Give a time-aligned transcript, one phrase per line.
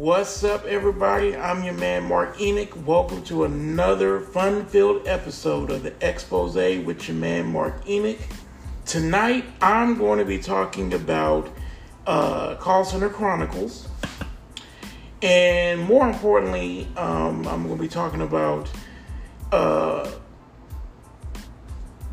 [0.00, 1.36] What's up, everybody?
[1.36, 2.86] I'm your man, Marc Enoch.
[2.86, 8.16] Welcome to another fun filled episode of the Expose with your man, Marc Enoch.
[8.86, 11.50] Tonight, I'm going to be talking about
[12.06, 13.88] uh, Call Center Chronicles.
[15.20, 18.70] And more importantly, um, I'm going to be talking about
[19.52, 20.10] uh,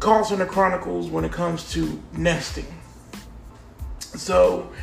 [0.02, 2.68] Call Center Chronicles when it comes to nesting.
[4.00, 4.74] So,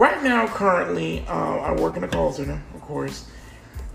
[0.00, 3.26] right now, currently, uh, I work in a call center, of course.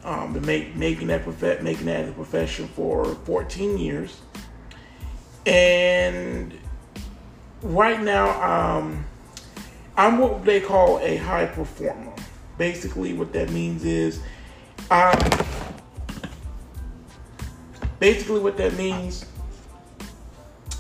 [0.04, 4.22] Um, been make, making that prof- making that a profession for 14 years,
[5.48, 6.54] and
[7.64, 9.04] right now, um,
[9.98, 12.14] I'm what they call a high performer.
[12.60, 14.22] Basically, what that means is,
[14.92, 15.18] um,
[18.00, 19.26] basically what that means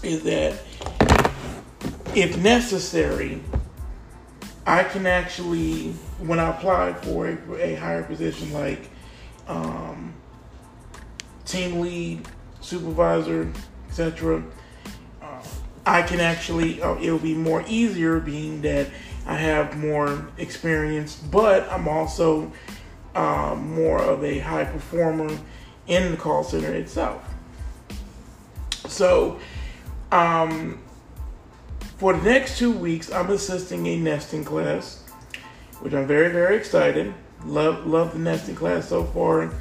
[0.03, 0.61] is that
[2.13, 3.41] if necessary,
[4.65, 8.89] I can actually, when I apply for a, a higher position like
[9.47, 10.13] um,
[11.45, 12.27] team lead,
[12.61, 13.51] supervisor,
[13.87, 14.43] etc.,
[15.21, 15.43] uh,
[15.85, 18.89] I can actually, uh, it'll be more easier being that
[19.27, 22.51] I have more experience, but I'm also
[23.13, 25.37] um, more of a high performer
[25.87, 27.23] in the call center itself.
[28.87, 29.39] So,
[30.11, 30.79] um,
[31.97, 35.03] for the next two weeks, I'm assisting a nesting class,
[35.79, 37.13] which I'm very, very excited.
[37.45, 39.51] Love, love the nesting class so far.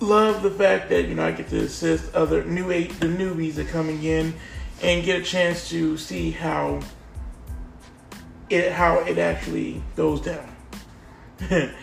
[0.00, 3.54] Love the fact that you know I get to assist other new eight the newbies
[3.54, 4.34] that are coming in,
[4.82, 6.80] and get a chance to see how
[8.48, 10.48] it how it actually goes down.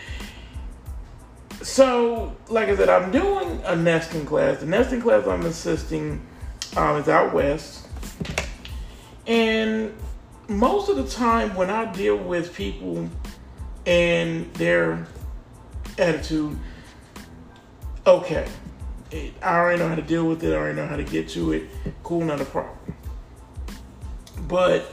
[1.61, 4.61] so, like I said, I'm doing a nesting class.
[4.61, 6.19] The nesting class I'm assisting
[6.75, 7.86] um, is out west
[9.27, 9.93] and
[10.47, 13.09] most of the time, when I deal with people
[13.85, 15.05] and their
[15.97, 16.57] attitude,
[18.05, 18.47] okay,
[19.11, 21.51] I already know how to deal with it, I already know how to get to
[21.51, 21.69] it,
[22.03, 22.77] cool, not a problem.
[24.47, 24.83] But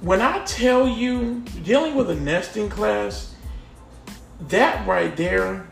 [0.00, 3.34] when I tell you, dealing with a nesting class,
[4.48, 5.66] that right there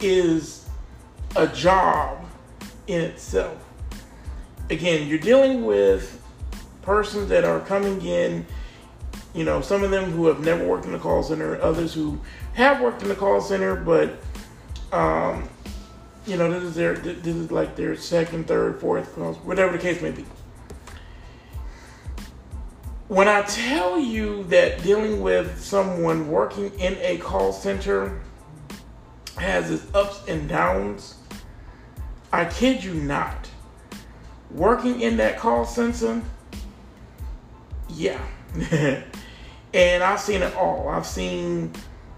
[0.00, 0.68] is
[1.34, 2.24] a job
[2.86, 3.58] in itself.
[4.70, 6.15] Again, you're dealing with
[6.86, 8.46] persons that are coming in,
[9.34, 12.18] you know, some of them who have never worked in the call center, others who
[12.54, 14.22] have worked in the call center, but,
[14.92, 15.48] um,
[16.26, 20.00] you know, this is their, this is like their second, third, fourth whatever the case
[20.00, 20.24] may be.
[23.08, 28.20] When I tell you that dealing with someone working in a call center
[29.38, 31.16] has its ups and downs,
[32.32, 33.48] I kid you not.
[34.52, 36.22] Working in that call center
[37.96, 38.20] yeah.
[39.74, 40.88] and I've seen it all.
[40.88, 41.72] I've seen,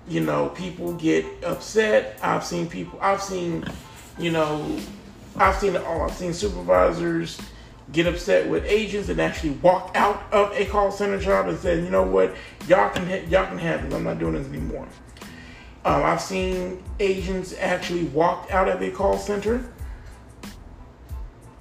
[0.08, 2.18] you know, people get upset.
[2.22, 3.64] I've seen people, I've seen,
[4.18, 4.78] you know,
[5.36, 6.02] I've seen it all.
[6.02, 7.40] I've seen supervisors
[7.92, 11.76] get upset with agents and actually walk out of a call center job and say,
[11.82, 12.34] you know what,
[12.66, 13.94] y'all can y'all can have this.
[13.94, 14.86] I'm not doing this anymore.
[15.84, 19.64] Um, I've seen agents actually walk out of a call center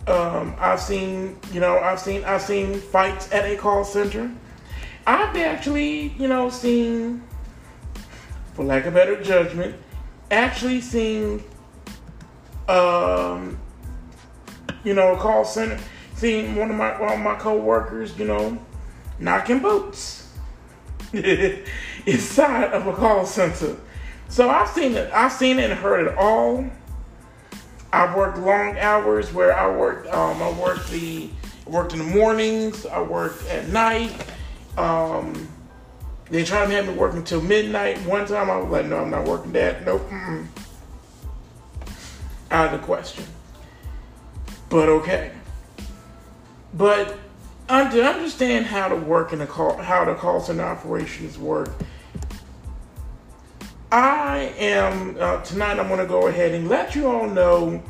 [0.08, 4.32] um, I've seen, you know, I've seen, I've seen fights at a call center.
[5.06, 7.24] I've actually, you know, seen,
[8.54, 9.76] for lack of better judgment,
[10.32, 11.44] actually seen,
[12.68, 13.60] um,
[14.84, 15.78] you know, a call center,
[16.16, 18.58] seeing one of my one of my coworkers, you know,
[19.20, 20.34] knocking boots
[21.14, 23.78] inside of a call center.
[24.30, 25.12] So I've seen it.
[25.14, 26.66] I've seen it and heard it all.
[27.98, 30.08] I've worked long hours where I worked.
[30.14, 31.30] Um, I worked the
[31.66, 32.86] worked in the mornings.
[32.86, 34.14] I worked at night.
[34.78, 35.48] Um,
[36.30, 37.98] they tried to have me work until midnight.
[38.06, 39.84] One time I was like, "No, I'm not working that.
[39.84, 40.46] Nope, mm-mm.
[42.52, 43.24] out of the question."
[44.70, 45.32] But okay.
[46.76, 47.18] But
[47.68, 51.72] to understand how to work in a call, how the call center operations work,
[53.92, 55.80] I am uh, tonight.
[55.80, 57.82] I'm going to go ahead and let you all know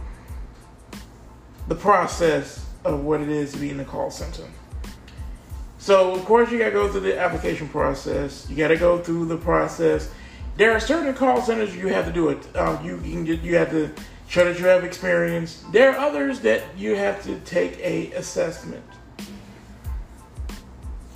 [1.67, 4.43] the process of what it is to be in the call center.
[5.79, 8.47] So, of course, you got to go through the application process.
[8.49, 10.11] You got to go through the process.
[10.55, 12.47] There are certain call centers you have to do it.
[12.55, 13.91] Uh, you can, you have to
[14.27, 15.63] show that you have experience.
[15.71, 18.83] There are others that you have to take a assessment.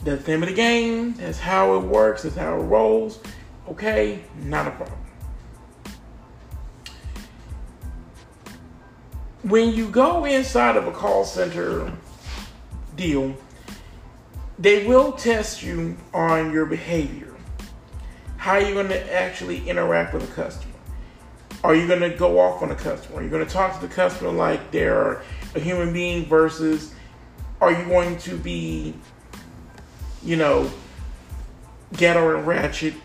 [0.03, 1.13] That's the name of the game.
[1.13, 2.23] That's how it works.
[2.23, 3.19] That's how it rolls.
[3.71, 4.99] Okay, not a problem.
[9.43, 11.89] When you go inside of a call center
[12.97, 13.33] deal,
[14.59, 17.33] they will test you on your behavior.
[18.35, 20.73] how are you going to actually interact with a customer?
[21.63, 23.19] Are you going to go off on a customer?
[23.19, 25.21] Are you going to talk to the customer like they're
[25.55, 26.93] a human being versus
[27.61, 28.95] are you going to be,
[30.23, 30.69] you know,
[31.93, 32.95] ghetto and ratchet?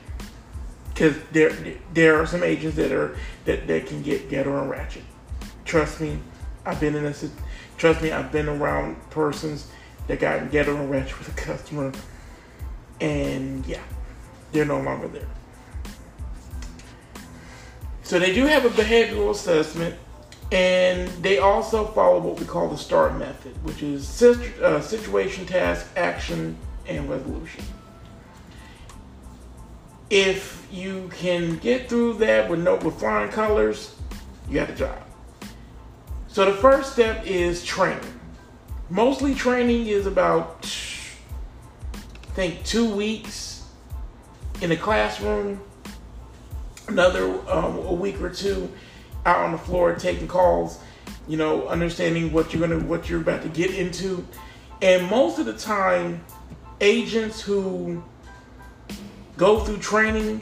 [0.96, 1.52] Because there
[1.92, 3.14] there are some agents that are
[3.44, 5.02] that, that can get ghetto and ratchet.
[5.66, 6.18] Trust me,
[6.64, 7.30] I've been in this.
[7.76, 9.70] Trust me, I've been around persons
[10.06, 11.92] that got ghetto and ratchet with a customer,
[12.98, 13.82] and yeah,
[14.52, 15.28] they're no longer there.
[18.02, 19.96] So they do have a behavioral assessment
[20.52, 25.88] and they also follow what we call the START method, which is uh, situation, task,
[25.96, 26.56] action,
[26.86, 27.64] and resolution.
[30.10, 33.96] If you can get through that with no with flying colors,
[34.48, 34.98] you got a job.
[36.28, 38.20] So the first step is training.
[38.88, 43.64] Mostly training is about I think two weeks
[44.60, 45.60] in the classroom,
[46.88, 48.70] another um, a week or two
[49.24, 50.78] out on the floor taking calls,
[51.26, 54.24] you know, understanding what you're gonna what you're about to get into.
[54.82, 56.24] And most of the time,
[56.80, 58.04] agents who
[59.36, 60.40] go through training,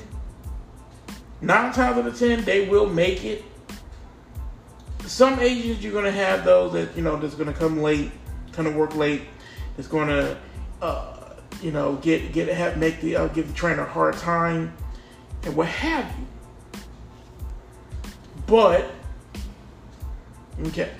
[1.41, 3.45] nine times out of ten, they will make it.
[5.07, 8.11] Some agents you're gonna have those that you know that's gonna come late,
[8.53, 9.23] kind of work late,
[9.77, 10.39] that's gonna
[10.81, 14.75] uh, you know get get have make the uh, give the trainer a hard time,
[15.43, 16.27] and what have you.
[18.47, 18.91] But,
[20.67, 20.91] okay.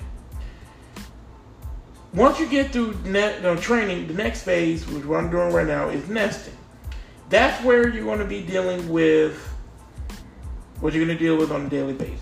[2.13, 5.67] Once you get through net, no, training, the next phase, which what I'm doing right
[5.67, 6.55] now, is nesting.
[7.35, 9.45] That's where you're going to be dealing with
[10.79, 12.21] what you're going to deal with on a daily basis.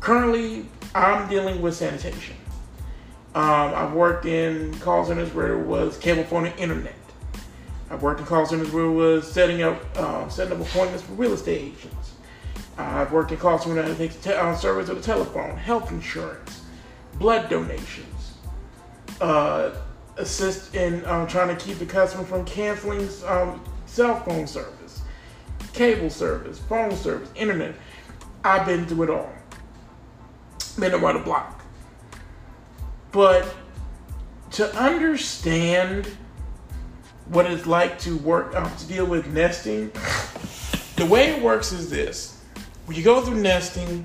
[0.00, 0.64] Currently,
[0.94, 2.34] I'm dealing with sanitation.
[3.34, 6.94] Um, I've worked in call centers where it was cable phone and internet.
[7.90, 11.12] I've worked in call centers where it was setting up uh, setting up appointments for
[11.12, 12.12] real estate agents.
[12.78, 16.62] I've worked in call center that takes te- uh, service of the telephone, health insurance,
[17.18, 18.38] blood donations,
[19.20, 19.72] uh,
[20.16, 23.62] assist in um, trying to keep the customer from canceling um,
[23.96, 25.00] cell phone service,
[25.72, 27.74] cable service, phone service, internet.
[28.44, 29.32] I've been through it all.
[30.78, 31.64] Been around the block.
[33.10, 33.56] But
[34.50, 36.06] to understand
[37.28, 39.90] what it's like to work um, to deal with nesting,
[40.96, 42.38] the way it works is this
[42.84, 44.04] when you go through nesting,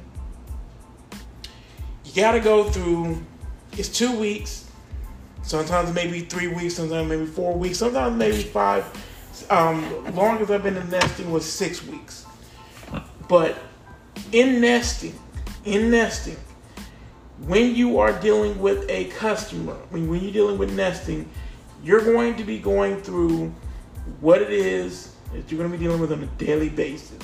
[2.05, 3.21] you got to go through.
[3.73, 4.69] It's two weeks.
[5.43, 6.75] Sometimes maybe three weeks.
[6.75, 7.77] Sometimes maybe four weeks.
[7.77, 8.85] Sometimes maybe five.
[9.49, 12.25] Um, longest I've been in nesting was six weeks.
[13.27, 13.57] But
[14.31, 15.17] in nesting,
[15.65, 16.37] in nesting,
[17.39, 21.29] when you are dealing with a customer, when, when you're dealing with nesting,
[21.83, 23.53] you're going to be going through
[24.19, 27.19] what it is that you're going to be dealing with on a daily basis.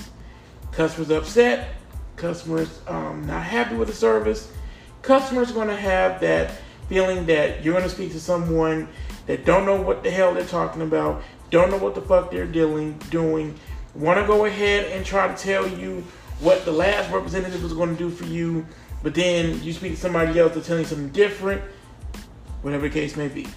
[0.71, 1.75] Customers upset,
[2.15, 4.51] customers um, not happy with the service.
[5.01, 6.51] Customers going to have that
[6.89, 8.87] feeling that you're going to speak to someone
[9.25, 12.45] that don't know what the hell they're talking about, don't know what the fuck they're
[12.45, 13.57] dealing doing,
[13.95, 16.03] want to go ahead and try to tell you
[16.39, 18.65] what the last representative was going to do for you,
[19.01, 21.61] but then you speak to somebody else that's telling you something different,
[22.61, 23.47] whatever the case may be.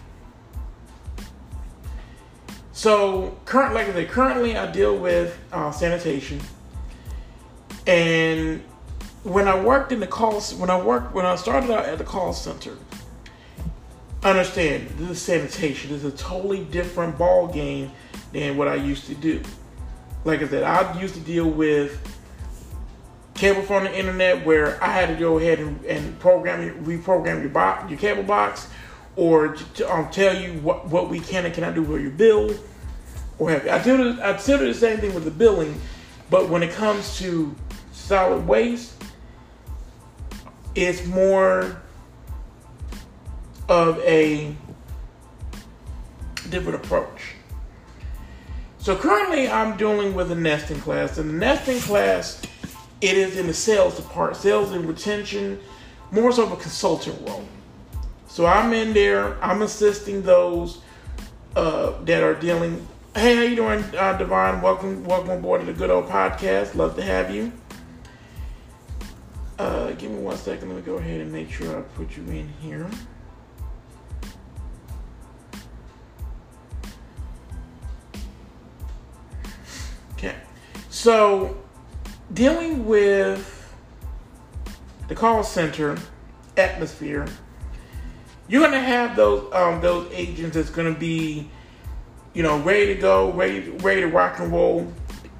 [2.72, 6.40] So, current, like I said, currently I deal with uh, sanitation.
[7.86, 8.62] And
[9.22, 12.04] when I worked in the call, when I worked, when I started out at the
[12.04, 12.78] call center,
[14.22, 15.90] understand this is sanitation.
[15.90, 17.90] This is a totally different ball game
[18.32, 19.42] than what I used to do.
[20.24, 21.98] Like I said, I used to deal with
[23.34, 27.48] cable from the internet where I had to go ahead and, and program, reprogram your
[27.48, 28.68] box, your cable box,
[29.16, 32.54] or to, um, tell you what, what we can and cannot do with your bill,
[33.38, 35.80] or have I do I still do the same thing with the billing,
[36.28, 37.54] but when it comes to
[37.92, 39.02] solid waste,
[40.74, 41.80] it's more
[43.70, 44.52] of a
[46.50, 47.34] different approach.
[48.78, 51.18] So currently I'm dealing with a nesting class.
[51.18, 52.42] And the nesting class,
[53.00, 55.60] it is in the sales department, sales and retention,
[56.10, 57.44] more so of a consultant role.
[58.26, 60.80] So I'm in there, I'm assisting those
[61.54, 62.84] uh, that are dealing.
[63.14, 64.62] Hey, how you doing, uh, Devon?
[64.62, 66.74] Welcome, welcome aboard to the Good Old Podcast.
[66.74, 67.52] Love to have you.
[69.60, 70.70] Uh, give me one second.
[70.70, 72.90] Let me go ahead and make sure I put you in here.
[81.00, 81.56] So,
[82.34, 83.74] dealing with
[85.08, 85.96] the call center
[86.58, 87.26] atmosphere,
[88.48, 91.48] you're gonna have those um, those agents that's gonna be,
[92.34, 94.92] you know, ready to go, ready ready to rock and roll,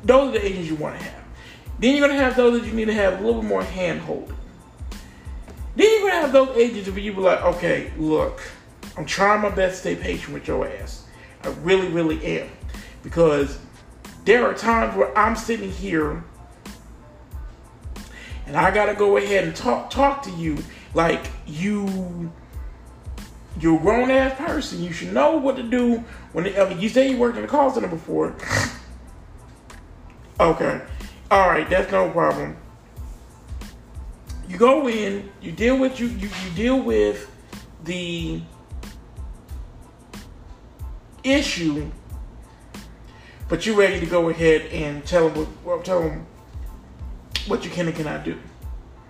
[0.02, 1.24] those are the agents you want to have.
[1.78, 4.00] Then you're gonna have those that you need to have a little bit more hand
[4.00, 4.34] holding.
[5.76, 8.40] Then you're gonna have those agents where you be like, okay, look,
[8.96, 11.04] I'm trying my best to stay patient with your ass.
[11.44, 12.48] I really, really am.
[13.02, 13.58] Because
[14.30, 16.22] there are times where I'm sitting here
[18.46, 20.56] and I gotta go ahead and talk talk to you
[20.94, 22.32] like you
[23.58, 24.84] you're a grown ass person.
[24.84, 27.48] You should know what to do when I mean, you say you worked in a
[27.48, 28.36] call center before.
[30.40, 30.80] okay.
[31.28, 32.56] All right, that's no problem.
[34.48, 37.28] You go in, you deal with you you, you deal with
[37.82, 38.42] the
[41.24, 41.90] issue,
[43.50, 46.24] but you're ready to go ahead and tell them what tell them
[47.48, 48.38] what you can and cannot do,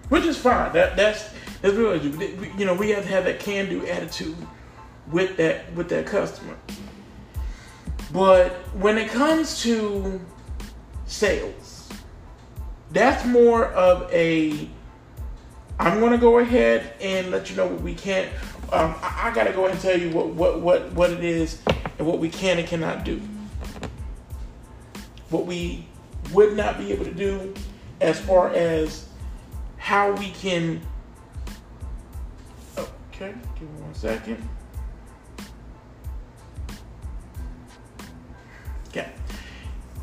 [0.09, 0.73] which is fine.
[0.73, 1.31] That that's
[1.61, 2.01] that's really
[2.59, 4.37] you know we have to have that can do attitude
[5.13, 6.57] with that with that customer.
[8.13, 10.21] But when it comes to
[11.07, 11.89] sales,
[12.91, 14.69] that's more of a
[15.79, 18.31] I'm gonna go ahead and let you know what we can't.
[18.73, 21.61] Um, I, I, gotta go ahead and tell you what, what what what it is
[21.99, 23.21] and what we can and cannot do.
[25.31, 25.87] What we
[26.33, 27.55] would not be able to do
[28.01, 29.09] as far as
[29.77, 30.81] how we can.
[32.77, 34.49] Okay, give me one second.
[38.89, 39.11] Okay.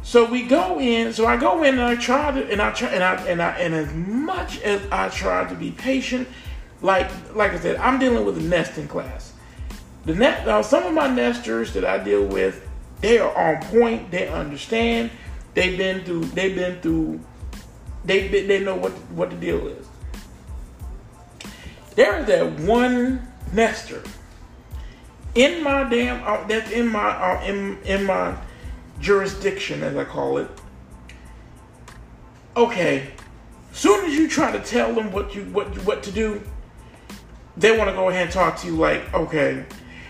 [0.04, 1.14] So we go in.
[1.14, 3.52] So I go in and I try to, and I try, and I, and I,
[3.60, 6.28] and as much as I try to be patient,
[6.82, 9.34] like, like I said, I'm dealing with a nesting class.
[10.06, 12.67] The net, now some of my nesters that I deal with,
[13.02, 14.12] they are on point.
[14.12, 15.12] They understand.
[15.54, 16.26] They've been through.
[16.26, 17.22] They've been through
[18.08, 19.86] they, they, know what, what the deal is.
[21.96, 24.02] There is that one nester
[25.36, 28.36] in my damn uh, that's in my uh, in in my
[29.00, 30.50] jurisdiction as I call it.
[32.56, 33.12] Okay,
[33.72, 36.42] soon as you try to tell them what you what what to do,
[37.56, 39.66] they want to go ahead and talk to you like, okay,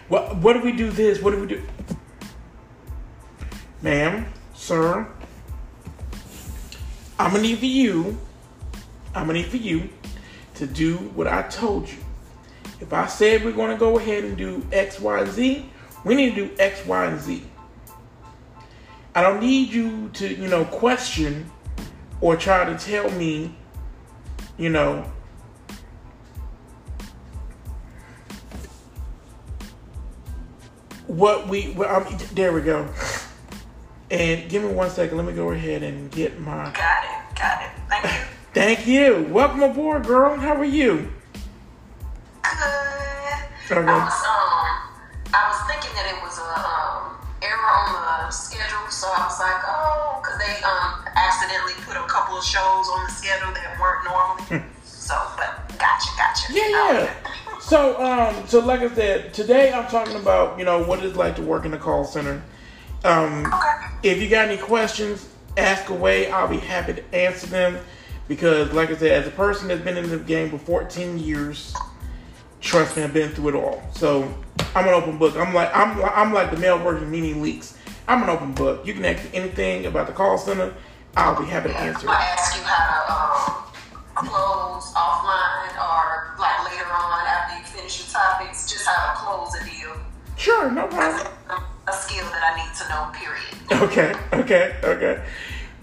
[0.08, 1.22] what what do we do this?
[1.22, 1.63] What do we do?
[3.82, 5.08] Ma'am, sir,
[7.20, 8.18] I'm gonna need for you,
[9.14, 9.90] I'm gonna need for you
[10.56, 11.98] to do what I told you.
[12.80, 15.70] If I said we're gonna go ahead and do X, Y, Z,
[16.04, 17.44] we need to do X, Y, and Z.
[19.14, 21.50] I don't need you to, you know, question
[22.20, 23.56] or try to tell me,
[24.58, 25.06] you know,
[31.08, 31.74] what we.
[31.76, 32.88] Well, um, there we go.
[34.10, 35.18] And give me one second.
[35.18, 36.72] Let me go ahead and get my.
[36.72, 37.36] Got it.
[37.36, 37.70] Got it.
[37.90, 38.26] Thank you.
[38.54, 39.28] Thank you.
[39.30, 40.40] Welcome aboard, girl.
[40.40, 41.12] How are you?
[42.42, 42.88] Good.
[43.70, 43.84] Okay.
[43.84, 48.90] I was um, I was thinking that it was a um error on the schedule,
[48.90, 53.04] so I was like, oh, because they um accidentally put a couple of shows on
[53.04, 54.64] the schedule that weren't normally.
[54.64, 54.72] Hmm.
[54.86, 56.54] so, but gotcha, gotcha.
[56.54, 57.60] Yeah, yeah.
[57.60, 61.36] so um, so like I said, today I'm talking about you know what it's like
[61.36, 62.42] to work in the call center.
[63.04, 63.88] Um, okay.
[64.04, 65.27] If you got any questions,
[65.58, 66.32] ask away.
[66.32, 67.80] I'll be happy to answer them
[68.27, 71.75] because, like I said, as a person that's been in the game for 14 years,
[72.62, 73.84] trust me, I've been through it all.
[73.94, 74.34] So
[74.75, 75.36] I'm an open book.
[75.36, 77.77] I'm like I'm I'm like the male version meaning leaks.
[78.08, 78.86] I'm an open book.
[78.86, 80.74] You can ask me anything about the call center.
[81.16, 82.08] I'll be happy to answer.
[82.10, 83.66] I ask you how
[84.16, 89.13] to um, close offline or like later on after you finish your topics, just how
[89.13, 89.98] to close a deal.
[90.38, 91.27] Sure, no problem
[92.18, 93.44] skill that I need to know, period.
[93.70, 95.24] Okay, okay, okay.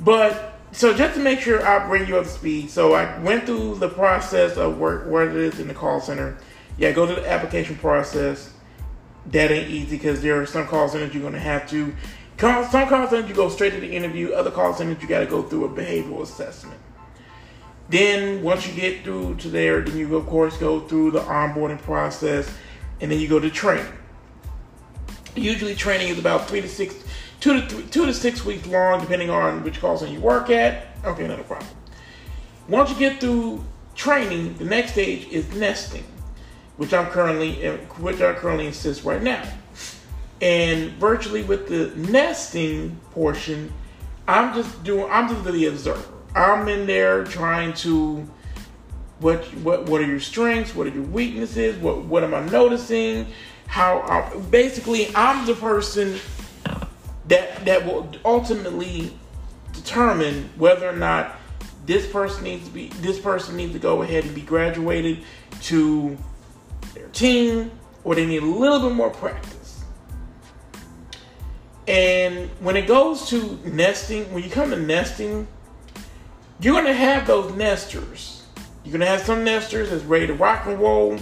[0.00, 3.46] But so just to make sure I bring you up to speed, so I went
[3.46, 6.36] through the process of work it is in the call center.
[6.78, 8.52] Yeah, go to the application process.
[9.26, 11.94] That ain't easy because there are some call centers you're gonna have to.
[12.38, 14.32] Some call centers you go straight to the interview.
[14.32, 16.80] Other call centers you got to go through a behavioral assessment.
[17.88, 21.80] Then once you get through to there, then you of course go through the onboarding
[21.80, 22.50] process,
[23.00, 23.92] and then you go to training.
[25.36, 26.94] Usually, training is about three to six,
[27.40, 30.50] two to three, two to six weeks long, depending on which call center you work
[30.50, 30.86] at.
[31.04, 31.68] Okay, not a problem.
[32.68, 33.64] Once you get through
[33.94, 36.04] training, the next stage is nesting,
[36.76, 37.66] which I'm currently,
[37.98, 39.42] which I currently insist right now.
[40.40, 43.72] And virtually with the nesting portion,
[44.26, 46.04] I'm just doing, I'm just the observer.
[46.34, 48.28] I'm in there trying to
[49.20, 50.74] what what what are your strengths?
[50.74, 51.76] What are your weaknesses?
[51.78, 53.26] What what am I noticing?
[53.74, 56.20] How I, basically I'm the person
[57.26, 59.12] that that will ultimately
[59.72, 61.34] determine whether or not
[61.84, 65.24] this person needs to be this person needs to go ahead and be graduated
[65.62, 66.16] to
[66.94, 67.72] their team
[68.04, 69.82] or they need a little bit more practice.
[71.88, 75.48] And when it goes to nesting, when you come to nesting,
[76.60, 78.46] you're gonna have those nesters.
[78.84, 81.18] You're gonna have some nesters that's ready to rock and roll.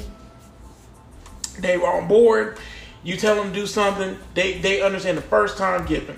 [1.58, 2.58] They were on board.
[3.04, 6.16] You tell them to do something, they they understand the first time given.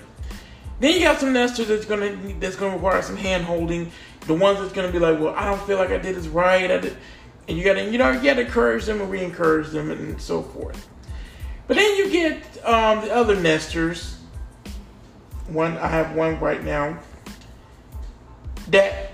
[0.79, 3.91] Then you got some nesters that's gonna that's gonna require some hand holding.
[4.27, 6.69] The ones that's gonna be like, well, I don't feel like I did this right.
[6.69, 6.97] I did,
[7.47, 10.87] and you gotta you know you gotta encourage them and re-encourage them and so forth.
[11.67, 14.19] But then you get um, the other nesters.
[15.47, 16.99] One I have one right now
[18.69, 19.11] that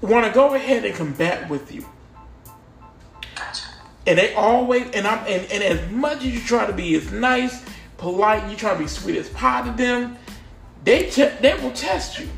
[0.00, 1.86] want to go ahead and combat with you.
[4.06, 7.12] And they always and I'm and, and as much as you try to be as
[7.12, 7.64] nice,
[7.98, 10.16] polite, you try to be sweet as pie to them,
[10.84, 12.28] they te- they will test you.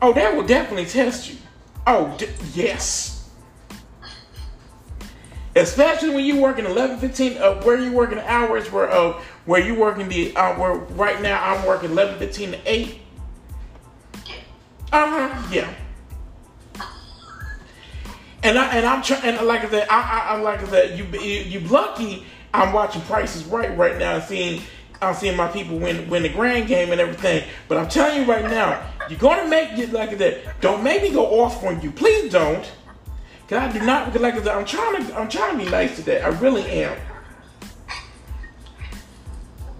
[0.00, 1.36] Oh, they will definitely test you.
[1.86, 2.16] Oh,
[2.54, 3.30] yes.
[5.54, 9.60] Especially when you work in 11, 15, uh, where you working hours where uh, where
[9.60, 13.00] you working the uh, where right now I'm working 11, 15 to 8.
[14.92, 15.48] Uh huh.
[15.52, 15.72] Yeah.
[18.42, 20.98] And I and I'm trying and like I said, I, I, I like I said,
[20.98, 22.24] you, you lucky.
[22.54, 24.62] I'm watching Price Is Right right now, and seeing
[25.00, 27.48] I'm seeing my people win win the grand game and everything.
[27.68, 30.60] But I'm telling you right now, you're gonna make it like that.
[30.60, 32.70] Don't make me go off on you, please don't.
[33.48, 34.18] Cause I do not.
[34.20, 36.20] Like I said, I'm trying to I'm trying to be nice today.
[36.22, 36.96] I really am.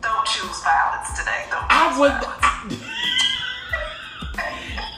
[0.03, 1.45] Don't choose violence today.
[1.51, 2.13] Don't I would.
[2.13, 2.93] I,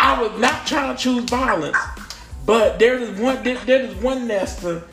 [0.01, 1.77] I was not trying to choose violence,
[2.45, 3.43] but there is one.
[3.43, 4.85] There, there is one nester.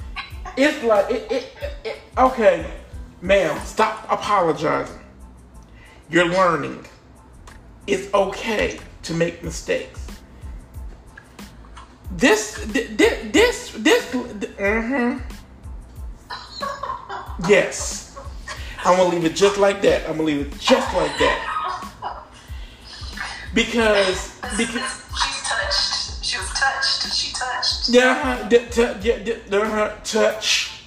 [0.58, 2.02] It's like it, it, it.
[2.18, 2.70] Okay,
[3.22, 5.00] ma'am, stop apologizing.
[6.10, 6.86] You're learning.
[7.88, 10.06] It's okay to make mistakes.
[12.12, 12.90] This, this,
[13.32, 14.06] this, this.
[14.12, 15.20] Mm-hmm.
[17.50, 18.18] Yes.
[18.84, 20.02] I'm gonna leave it just like that.
[20.10, 22.26] I'm gonna leave it just like that.
[23.54, 25.91] Because because she's touched.
[26.56, 27.14] Touched.
[27.14, 27.90] She touched.
[27.90, 30.84] yeah, d- t- yeah, d- uh-huh, touch.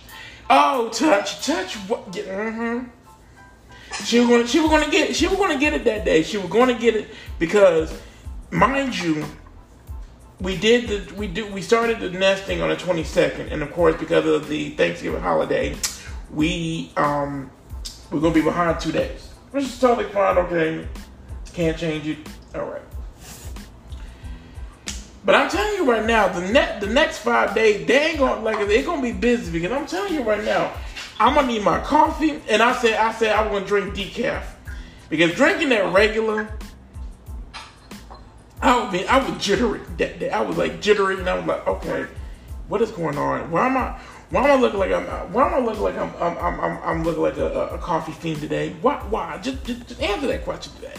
[0.51, 1.75] Oh, touch, touch.
[1.88, 2.14] What?
[2.14, 4.05] Yeah, mm-hmm.
[4.05, 6.23] She was gonna she was gonna get she was gonna get it that day.
[6.23, 7.97] She was gonna get it because,
[8.51, 9.25] mind you,
[10.40, 13.97] we did the we do we started the nesting on the 22nd, and of course
[13.97, 15.77] because of the Thanksgiving holiday,
[16.33, 17.51] we um
[18.11, 20.38] we're gonna be behind two days, which is totally fine.
[20.38, 20.87] Okay,
[21.53, 22.19] can't change it.
[22.55, 22.83] All right.
[25.25, 28.43] But I'm telling you right now, the net the next five days, they ain't gonna
[28.43, 30.73] like they're gonna be busy because I'm telling you right now,
[31.19, 34.45] I'm gonna need my coffee, and I said I said I'm gonna drink decaf
[35.09, 36.49] because drinking that regular,
[38.61, 40.31] I would be I was jittery that day.
[40.31, 42.07] I was like jittery, and I was like, okay,
[42.69, 43.51] what is going on?
[43.51, 43.99] Why am I?
[44.29, 45.07] Why am I looking like I'm?
[45.33, 46.13] Why am I looking like I'm?
[46.21, 48.75] I'm, I'm, I'm, I'm looking like a, a, coffee fiend today?
[48.83, 48.97] Why?
[49.09, 49.39] Why?
[49.39, 50.95] Just, just, just answer that question today.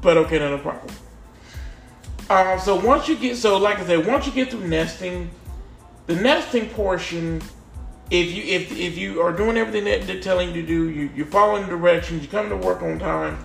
[0.00, 0.94] But okay, not a problem.
[2.28, 5.30] Um, so once you get so like I said, once you get through nesting,
[6.06, 7.40] the nesting portion,
[8.10, 11.10] if you if if you are doing everything that they're telling you to do, you
[11.14, 13.44] you're following directions, you come to work on time.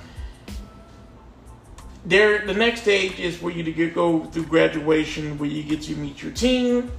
[2.03, 5.83] There, the next stage is for you to get, go through graduation, where you get
[5.83, 6.91] to meet your team,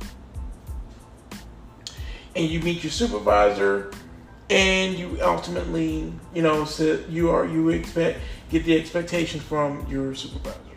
[2.37, 3.91] and you meet your supervisor,
[4.49, 10.15] and you ultimately, you know, so you are you expect get the expectations from your
[10.15, 10.72] supervisor.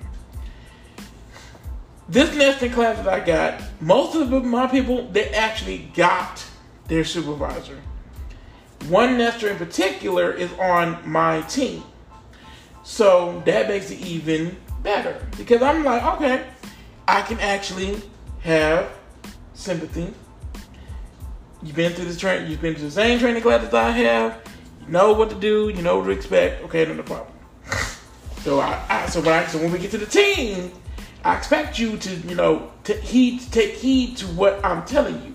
[2.08, 6.46] This nesting class that I got, most of my people, they actually got
[6.88, 7.82] their supervisor.
[8.90, 11.84] One nester in particular is on my team.
[12.84, 15.26] So that makes it even better.
[15.38, 16.46] Because I'm like, okay,
[17.08, 18.00] I can actually
[18.42, 18.88] have
[19.56, 20.14] sympathy.
[21.64, 24.40] You've been through this train, you've been to the same training class that I have.
[24.86, 26.64] You know what to do, you know what to expect.
[26.66, 27.34] Okay, no problem.
[28.44, 30.72] So I, I so when I so when we get to the team,
[31.26, 35.34] I expect you to, you know, to heed, take heed to what I'm telling you.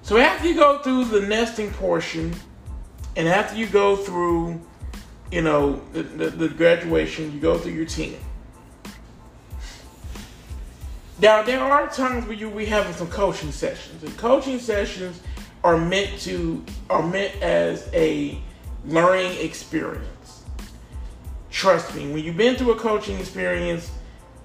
[0.00, 2.34] So after you go through the nesting portion,
[3.16, 4.58] and after you go through,
[5.30, 8.16] you know, the, the, the graduation, you go through your team.
[11.20, 15.20] Now there are times where you we having some coaching sessions, and coaching sessions
[15.62, 18.40] are meant to are meant as a
[18.86, 20.15] learning experience.
[21.56, 23.90] Trust me, when you've been through a coaching experience,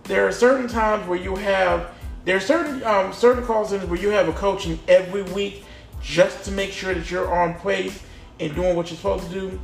[0.03, 1.91] there are certain times where you have
[2.23, 5.65] there are certain um, certain calls in where you have a coaching every week
[6.01, 8.01] just to make sure that you're on pace
[8.39, 9.59] and doing what you're supposed to do.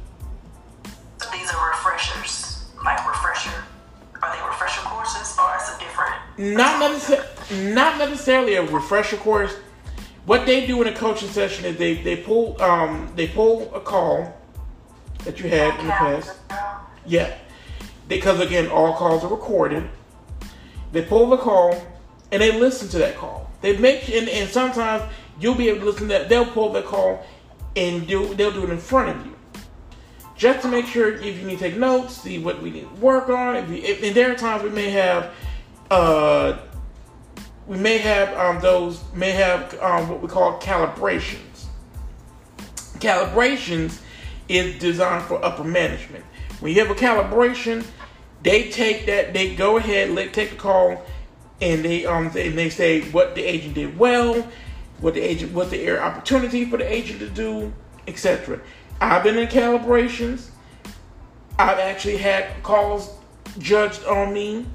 [1.31, 3.63] These are refreshers, like refresher.
[4.21, 6.57] Are they refresher courses or is it different?
[6.57, 9.55] Not necessarily, not necessarily a refresher course,
[10.25, 13.79] what they do in a coaching session is they they pull um they pull a
[13.79, 14.37] call
[15.23, 16.37] that you had in the past.
[17.07, 17.35] Yeah,
[18.07, 19.89] because again, all calls are recorded.
[20.91, 21.81] They pull the call
[22.31, 23.49] and they listen to that call.
[23.61, 25.03] They make and, and sometimes
[25.39, 26.29] you'll be able to listen to that.
[26.29, 27.25] They'll pull the call
[27.75, 29.35] and do they'll do it in front of you,
[30.35, 32.95] just to make sure if you need to take notes, see what we need to
[32.95, 33.55] work on.
[33.55, 35.33] If, you, if and there are times we may have
[35.89, 36.57] uh
[37.67, 41.65] we may have um, those may have um, what we call calibrations.
[42.99, 44.01] Calibrations
[44.47, 46.23] is designed for upper management.
[46.59, 47.85] When you have a calibration,
[48.41, 51.03] they take that, they go ahead, let take the call,
[51.61, 54.47] and they um and they say what the agent did well,
[54.99, 57.73] what the agent what the area opportunity for the agent to do,
[58.07, 58.59] etc.
[58.99, 60.49] I've been in calibrations.
[61.59, 63.11] I've actually had calls
[63.59, 64.65] judged on me,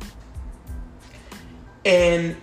[1.84, 2.36] and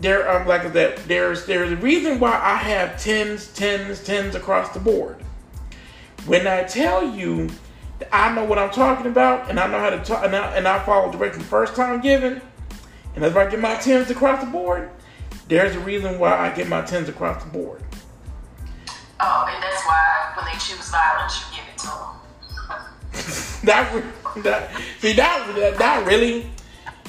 [0.00, 4.72] there um, like that there's there's a reason why I have tens, tens, tens across
[4.72, 5.22] the board.
[6.26, 7.50] When I tell you
[8.12, 10.68] I know what I'm talking about and I know how to talk and I, and
[10.68, 12.42] I follow directions first time given,
[13.14, 14.90] and why I get my tens across the board.
[15.48, 17.82] There's a reason why I get my tens across the board.
[19.18, 22.16] Oh, and that's why when they choose violence, you give it to them.
[23.64, 26.50] that, that see that, that that really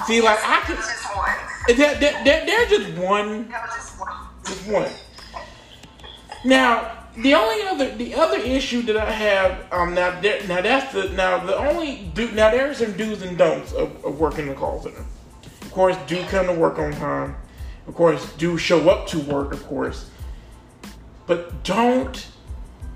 [0.05, 1.35] see like I could Just one.
[1.67, 4.13] They're, they're, they're they're just one, That was just one.
[4.45, 4.89] just one.
[6.45, 11.09] Now, the only other, the other issue that I have, um, now, now that's the,
[11.09, 14.49] now the only, do, now there are some do's and don'ts of, of working in
[14.49, 15.05] the call center.
[15.61, 17.35] Of course, do come to work on time.
[17.87, 19.53] Of course, do show up to work.
[19.53, 20.09] Of course,
[21.25, 22.27] but don't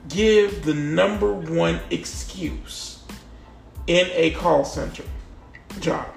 [0.09, 3.03] give the number one excuse
[3.87, 5.03] in a call center
[5.79, 6.07] job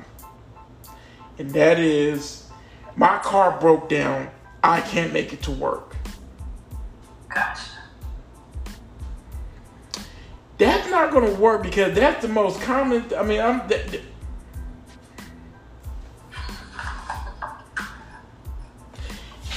[1.38, 2.48] and that is
[2.96, 4.30] my car broke down.
[4.62, 5.96] I can't make it to work.
[7.28, 7.60] Gotcha.
[10.58, 13.04] That's not going to work because that's the most common.
[13.16, 13.68] I mean, I'm.
[13.68, 14.02] Th- th-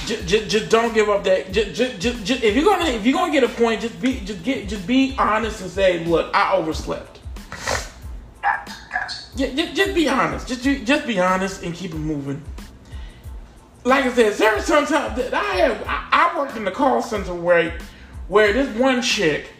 [0.06, 1.52] just, just, just don't give up that.
[1.52, 4.20] Just, just, just, just, if you're gonna if you're gonna get a point, just be
[4.20, 7.20] just get just be honest and say, look, I overslept.
[8.42, 8.74] Gotcha.
[9.36, 10.48] Just, just be honest.
[10.48, 12.42] Just just be honest and keep it moving.
[13.84, 15.82] Like I said, there are sometimes that I have.
[15.86, 17.78] I, I worked in the call center where,
[18.26, 19.50] where this one chick,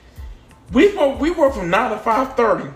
[0.72, 2.68] we work we work from nine to five thirty.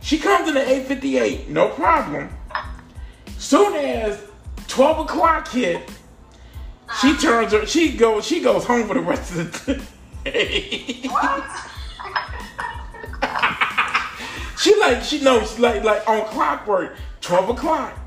[0.00, 2.28] She comes in at eight fifty eight, no problem.
[3.38, 4.20] Soon as
[4.68, 5.90] twelve o'clock hit,
[7.00, 7.66] she turns her.
[7.66, 8.26] She goes.
[8.26, 9.82] She goes home for the rest of the
[10.24, 11.02] day.
[11.08, 11.44] What?
[14.58, 17.98] She like she knows like like on clockwork, twelve o'clock.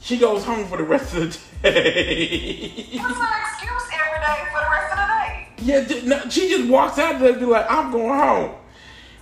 [0.00, 2.68] She goes home for the rest of the day.
[2.94, 4.95] That's an excuse every day for the rest of the day.
[5.58, 8.54] Yeah, no, she just walks out there and be like, "I'm going home,"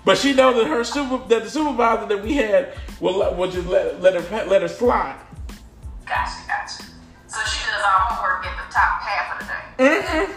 [0.05, 3.67] but she knows that her super that the supervisor that we had will will just
[3.69, 5.17] let let her let her slide.
[6.07, 6.47] Gotcha.
[6.47, 6.85] Gotcha.
[7.27, 9.65] So she does all homework at the top half of the day.
[9.79, 10.35] Mm-hmm.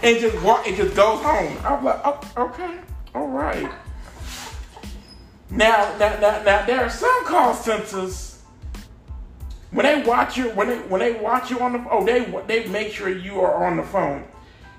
[0.04, 1.56] and just walk and just goes home.
[1.64, 2.78] I'm like, oh, okay,
[3.14, 3.70] all right.
[5.50, 8.33] Now, now, now, now, there are some call centers
[9.74, 12.68] when they watch you when they when they watch you on the oh they they
[12.68, 14.24] make sure you are on the phone.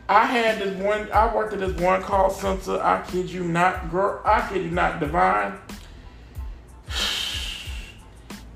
[0.08, 1.12] I had this one.
[1.12, 2.81] I worked at this one call center.
[2.81, 4.21] I kid you not, girl.
[4.23, 5.58] I kid you not, Divine.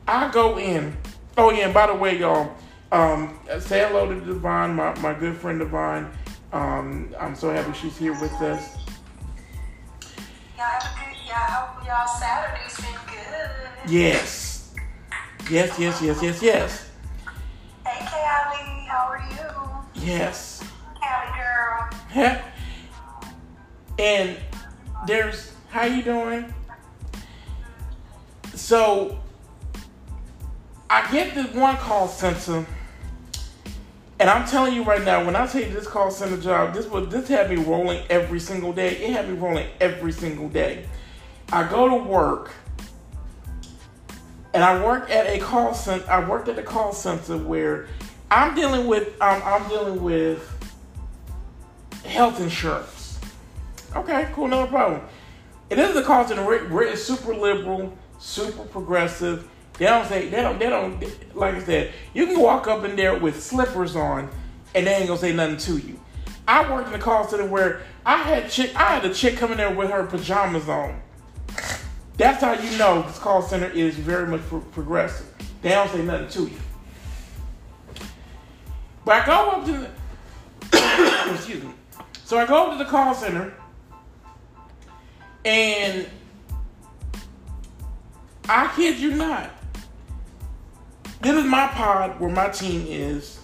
[0.07, 0.95] I go in.
[1.37, 2.55] Oh yeah, and by the way, y'all,
[2.91, 6.09] um, say hello to Divine, my, my good friend Divine.
[6.53, 8.77] Um, I'm so happy she's here with us.
[10.57, 11.17] Y'all have a good.
[11.27, 13.91] Y'all hope y'all Saturday's been good.
[13.91, 14.48] Yes,
[15.49, 16.89] yes, yes, yes, yes, yes,
[17.85, 19.23] Hey, Callie, how are
[19.95, 20.01] you?
[20.05, 20.63] yes.
[20.99, 21.89] Callie girl.
[22.09, 22.41] Heh.
[23.97, 24.37] and
[25.07, 26.53] there's how you doing?
[28.55, 29.19] So
[30.89, 32.65] I get this one call center,
[34.19, 36.85] and I'm telling you right now, when I tell you this call center job, this
[36.87, 38.97] was this had me rolling every single day.
[38.97, 40.85] It had me rolling every single day.
[41.51, 42.51] I go to work,
[44.59, 46.11] and I work at a call center.
[46.11, 47.87] I worked at a call center where
[48.29, 50.53] I'm dealing with um, I'm dealing with
[52.03, 53.21] health insurance.
[53.95, 55.01] Okay, cool, no problem.
[55.69, 56.45] It is a call center.
[56.45, 59.47] We're, super liberal, super progressive.
[59.77, 61.01] They don't say they don't they don't
[61.37, 61.93] like I said.
[62.13, 64.29] You can walk up in there with slippers on,
[64.75, 65.97] and they ain't gonna say nothing to you.
[66.49, 69.55] I worked in a call center where I had chick I had a chick coming
[69.55, 71.01] there with her pajamas on.
[72.19, 75.25] That's how you know this call center is very much pro- progressive.
[75.61, 76.59] They don't say nothing to you.
[79.05, 79.71] But I go up to
[80.67, 81.71] the excuse me.
[82.25, 83.53] So I go up to the call center
[85.45, 86.09] and
[88.49, 89.51] I kid you not.
[91.21, 93.39] This is my pod where my team is.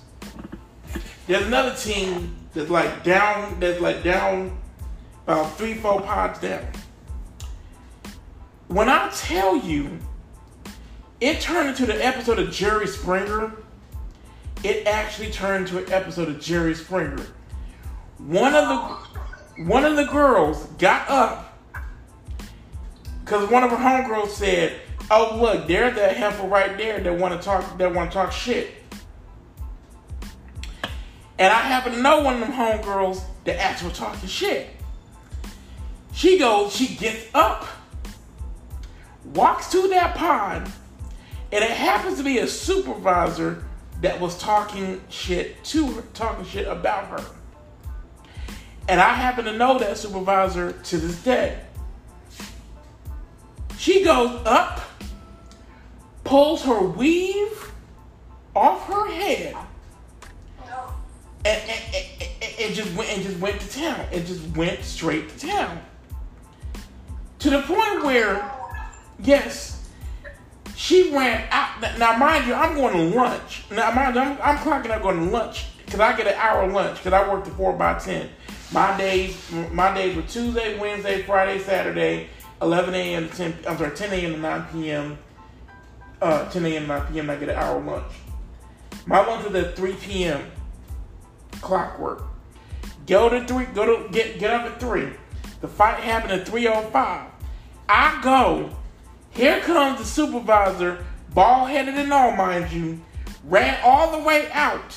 [1.28, 4.58] There's another team that's like down, that's like down
[5.26, 6.68] about three, four pods down.
[8.76, 10.00] When I tell you,
[11.22, 13.54] it turned into the episode of Jerry Springer.
[14.66, 17.26] It actually turned into an episode of Jerry Springer.
[18.18, 21.58] One of the one of the girls got up
[23.24, 27.34] because one of her homegirls said, "Oh look, there's that heifer right there that want
[27.34, 28.74] to talk that want to talk shit."
[31.40, 34.68] And I happen to know one of them homegirls that actually talking shit.
[36.12, 37.68] She goes, she gets up,
[39.36, 40.72] walks to that pond,
[41.52, 43.64] and it happens to be a supervisor
[44.02, 47.26] that was talking shit to her, talking shit about her.
[48.88, 51.60] And I happen to know that supervisor to this day.
[53.78, 54.82] She goes up,
[56.24, 57.72] pulls her weave
[58.56, 59.56] off her head,
[61.46, 61.96] and, and,
[62.42, 64.08] and, and, just went and just went to town.
[64.12, 65.82] It just went straight to town.
[67.40, 68.52] To the point where,
[69.20, 69.90] yes,
[70.76, 71.82] she ran out.
[71.98, 73.66] Now, mind you, I'm going to lunch.
[73.72, 76.68] Now, mind you, I'm, I'm clocking up going to lunch because I get an hour
[76.68, 78.30] lunch because I work the four by ten.
[78.72, 82.30] My days, my days were Tuesday, Wednesday, Friday, Saturday,
[82.62, 83.30] 11 a.m.
[83.30, 83.58] to 10.
[83.68, 84.34] I'm sorry, 10 a.m.
[84.34, 85.18] to 9 p.m.
[86.22, 86.82] Uh, 10 a.m.
[86.84, 87.30] to 9 p.m.
[87.30, 88.12] I get an hour lunch.
[89.06, 90.52] My lunch was at 3 p.m.
[91.62, 92.24] Clockwork.
[93.08, 93.66] Go to three.
[93.66, 95.10] Go to get get up at three.
[95.62, 97.28] The fight happened at 3:05.
[97.88, 98.72] I go.
[99.36, 103.02] Here comes the supervisor, bald headed and all, mind you,
[103.44, 104.96] ran all the way out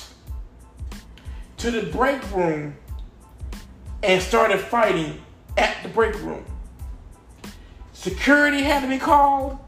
[1.57, 2.75] to the break room
[4.01, 5.21] and started fighting
[5.57, 6.45] at the break room.
[7.91, 9.59] Security had to be called.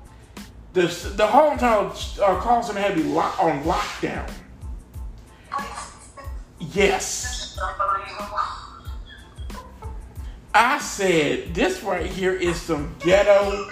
[0.72, 4.32] The, the whole entire uh, call center had to be lock, on lockdown.
[6.60, 7.60] Yes.
[10.54, 13.70] I said, this right here is some ghetto.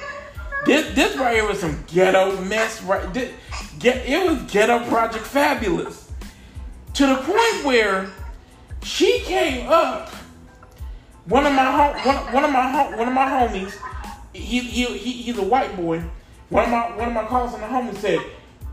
[0.66, 2.82] This this right here was some ghetto mess.
[2.84, 3.34] Right, this,
[3.80, 6.12] get it was ghetto Project Fabulous,
[6.96, 8.10] to the point where
[8.84, 10.10] she came up.
[11.26, 13.74] One of my home, one, one of my home, one of my homies,
[14.34, 16.04] he, he, he he's a white boy.
[16.50, 18.20] One of my one of my calls on the homies said,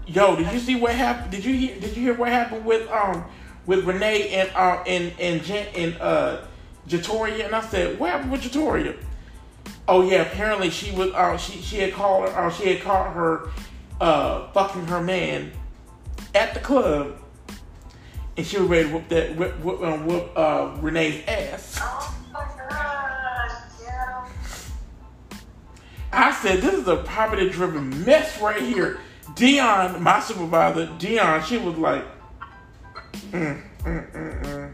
[0.06, 1.30] "Yo, did you see what happened?
[1.30, 1.78] Did you hear?
[1.78, 3.24] Did you hear what happened with um
[3.66, 6.46] with Renee and uh and and Jen, and uh
[6.88, 8.96] Jatoria?" And I said, "What happened with Jatoria?"
[9.88, 13.14] Oh yeah, apparently she was uh she she had called her uh, she had caught
[13.14, 13.50] her
[14.00, 15.52] uh fucking her man
[16.34, 17.18] at the club,
[18.36, 21.80] and she was ready to whoop that whoop whoop, uh, whoop uh Renee's ass.
[26.12, 29.00] I said, this is a property driven mess right here.
[29.34, 32.04] Dion, my supervisor, Dion, she was like,
[33.32, 34.72] mm, mm, mm, mm.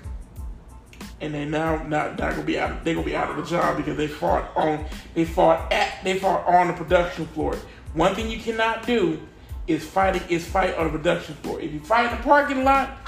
[1.23, 2.85] And they now not, not gonna be out.
[2.85, 4.85] They gonna be out of the job because they fought on.
[5.15, 6.03] They fought at.
[6.03, 7.57] They fought on the production floor.
[7.95, 9.21] One thing you cannot do
[9.69, 10.23] is fighting.
[10.29, 11.61] Is fight on the production floor.
[11.61, 12.99] If you fight in the parking lot,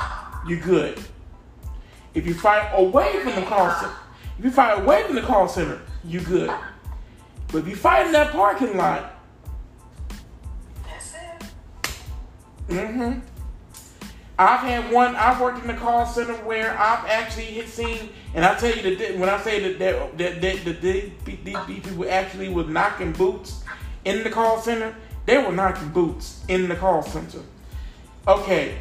[0.46, 1.02] you're good.
[2.14, 3.94] If you fight away from the call center,
[4.38, 6.52] if you fight away from the call center, you good.
[7.48, 9.20] But if you fight in that parking lot,
[10.86, 11.48] That's it.
[12.68, 13.18] mm-hmm.
[14.38, 15.14] I've had one.
[15.14, 19.18] I've worked in the call center where I've actually seen, and I tell you that
[19.18, 21.12] when I say that that that, that, that these,
[21.44, 23.62] these people actually was knocking boots
[24.04, 24.94] in the call center,
[25.26, 27.42] they were knocking boots in the call center.
[28.26, 28.76] Okay,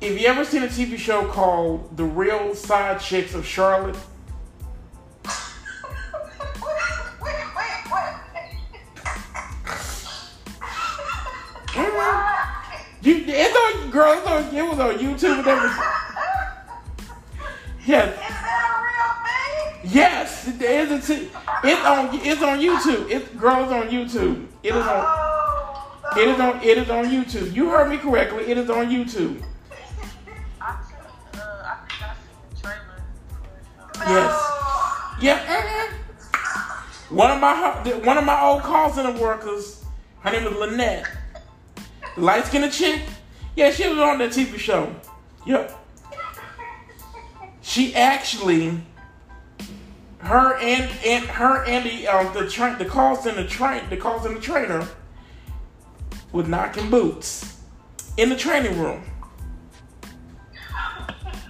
[0.00, 3.96] if you ever seen a TV show called The Real Side Chicks of Charlotte,
[7.20, 7.92] wait, wait,
[11.76, 12.39] wait.
[13.18, 15.78] You it's on girl, it's on it was on YouTube and everything.
[17.86, 19.92] Yes, Is that a real thing?
[19.92, 21.10] yes, it is.
[21.10, 21.28] A t-
[21.64, 23.10] it's on it's on YouTube.
[23.10, 24.46] It's girls on YouTube.
[24.62, 25.04] It is on.
[25.06, 26.62] Oh, It is on.
[26.62, 27.54] It is on YouTube.
[27.54, 28.44] You heard me correctly.
[28.50, 29.42] It is on YouTube.
[30.60, 33.00] I seen, uh, I think I seen the trailer
[33.94, 34.08] for.
[34.12, 34.34] Yes.
[35.22, 35.86] Yeah.
[37.08, 37.54] One of my
[38.04, 39.82] one of my old call center workers,
[40.20, 41.08] her name is Lynette,
[42.16, 43.02] light skinned chick.
[43.56, 44.94] Yeah, she was on that TV show.
[45.46, 45.76] Yep.
[47.62, 48.80] She actually,
[50.18, 54.20] her and and her and the um, the train the call center train the call
[54.20, 54.88] center trainer
[56.32, 57.60] was knocking boots
[58.16, 59.02] in the training room.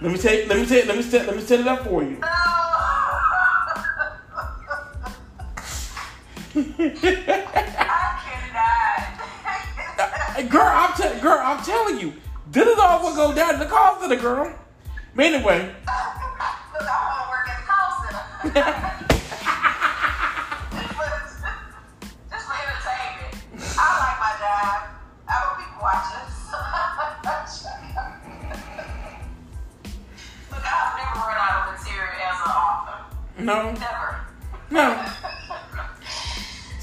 [0.01, 0.47] Let me take.
[0.47, 0.85] Let me take.
[0.87, 1.27] Let me set.
[1.27, 2.19] Let me set it up for you.
[10.49, 12.13] Girl, I'm te- girl, I'm telling you,
[12.51, 14.53] this is all what go down to the call center, girl.
[15.13, 15.91] But anyway, Look, I
[16.79, 18.23] want to work at the call center.
[22.31, 23.35] Just for entertainment.
[23.77, 24.87] I like my job.
[25.27, 26.27] I don't watching.
[30.51, 32.97] Look, I've never run out of material as an author.
[33.39, 34.09] no, Never.
[34.71, 35.10] no.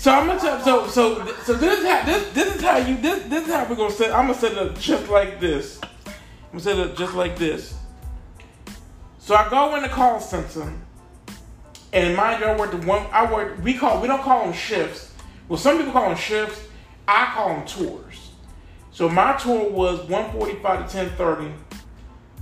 [0.09, 0.59] So I'm gonna tell.
[0.63, 3.67] So so so this is how this this is how you this this is how
[3.69, 4.11] we're gonna set.
[4.11, 5.79] I'm gonna set it up just like this.
[5.83, 6.13] I'm
[6.53, 7.75] gonna set it up just like this.
[9.19, 10.73] So I go in the call center,
[11.93, 13.07] and mind you, I work the one.
[13.13, 13.63] I work.
[13.63, 14.01] We call.
[14.01, 15.13] We don't call them shifts.
[15.47, 16.59] Well, some people call them shifts.
[17.07, 18.31] I call them tours.
[18.91, 21.53] So my tour was 1:45 to 10:30,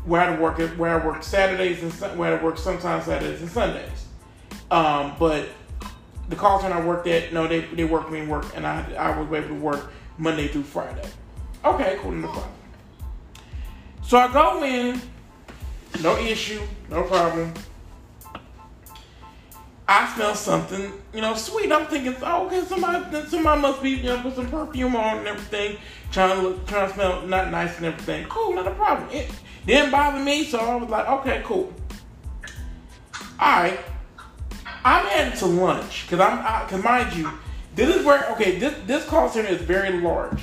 [0.05, 3.51] where I work at, where I work Saturdays and where I work sometimes Saturdays and
[3.51, 4.07] Sundays.
[4.71, 5.49] Um, but
[6.29, 9.19] the call center I worked at, no, they they worked me work, and I I
[9.19, 11.09] was able to work Monday through Friday.
[11.65, 12.53] Okay, cool, no problem.
[14.03, 15.01] So I go in,
[16.03, 17.53] no issue, no problem.
[19.89, 21.71] I smell something, you know, sweet.
[21.71, 25.29] I'm thinking, oh, okay, somebody, somebody must be, you know, put some perfume on and
[25.29, 25.79] everything,
[26.11, 28.27] trying to look, trying to smell not nice and everything.
[28.29, 29.09] Cool, not a problem.
[29.11, 29.31] It
[29.65, 31.73] didn't bother me, so I was like, okay, cool.
[33.39, 33.79] All right,
[34.87, 37.29] I'm heading to lunch because I'm, cause mind you,
[37.75, 40.41] this is where okay, this this call center is very large.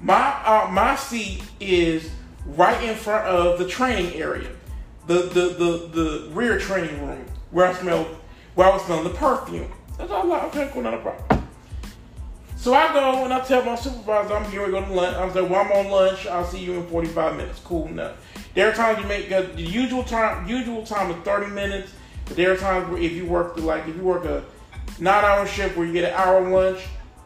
[0.00, 2.10] My uh, my seat is
[2.46, 4.48] right in front of the training area,
[5.06, 8.06] the the the the rear training room where I smell
[8.54, 9.70] where I was smelling the perfume.
[9.98, 10.26] That's all.
[10.26, 11.46] Like, okay, cool, not a problem.
[12.56, 15.16] So I go and I tell my supervisor I'm here to go to lunch.
[15.16, 16.26] I say, well, I'm on lunch.
[16.26, 17.60] I'll see you in 45 minutes.
[17.60, 18.16] Cool enough.
[18.54, 20.48] There are times you make the usual time.
[20.48, 21.92] Usual time is 30 minutes.
[22.34, 24.44] There are times where if you work the, like if you work a
[24.98, 26.80] nine-hour shift where you get an hour lunch,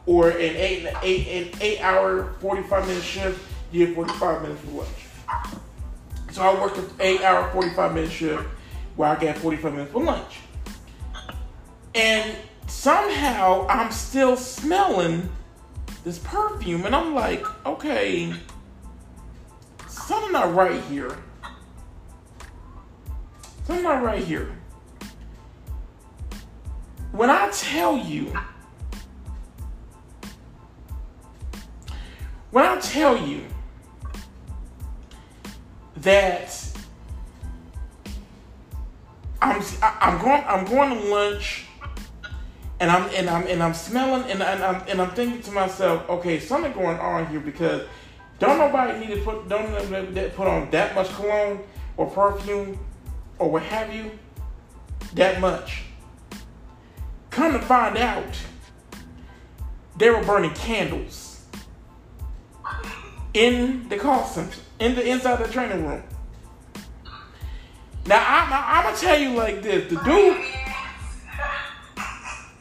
[0.06, 5.06] or an eight eight an eight-hour 45 minute shift, you get 45 minutes for lunch.
[6.32, 8.44] So I worked an eight-hour 45 minute shift
[8.96, 10.38] where I get 45 minutes for lunch.
[11.94, 15.28] And somehow I'm still smelling
[16.04, 18.32] this perfume, and I'm like, okay,
[19.88, 21.16] something not right here.
[23.64, 24.56] Something not right here.
[27.16, 28.30] When I tell you,
[32.50, 33.42] when I tell you
[35.96, 36.54] that
[39.40, 41.64] I'm I'm going I'm going to lunch
[42.80, 46.06] and I'm and I'm and I'm smelling and, and I'm and I'm thinking to myself,
[46.10, 47.86] okay, something going on here because
[48.38, 51.60] don't nobody need to put don't nobody put on that much cologne
[51.96, 52.78] or perfume
[53.38, 54.10] or what have you
[55.14, 55.84] that much.
[57.36, 58.34] Come to find out,
[59.98, 61.44] they were burning candles
[63.34, 66.02] in the call center, in the inside the training room.
[68.06, 70.44] Now I'm, I'm gonna tell you like this: the dude.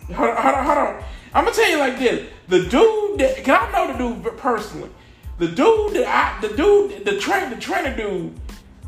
[0.14, 1.04] Hold on, hold on, hold on.
[1.34, 4.90] I'm gonna tell you like this: the dude that, cause I know the dude personally.
[5.38, 8.38] The dude that I, the dude, the train, the trainer dude.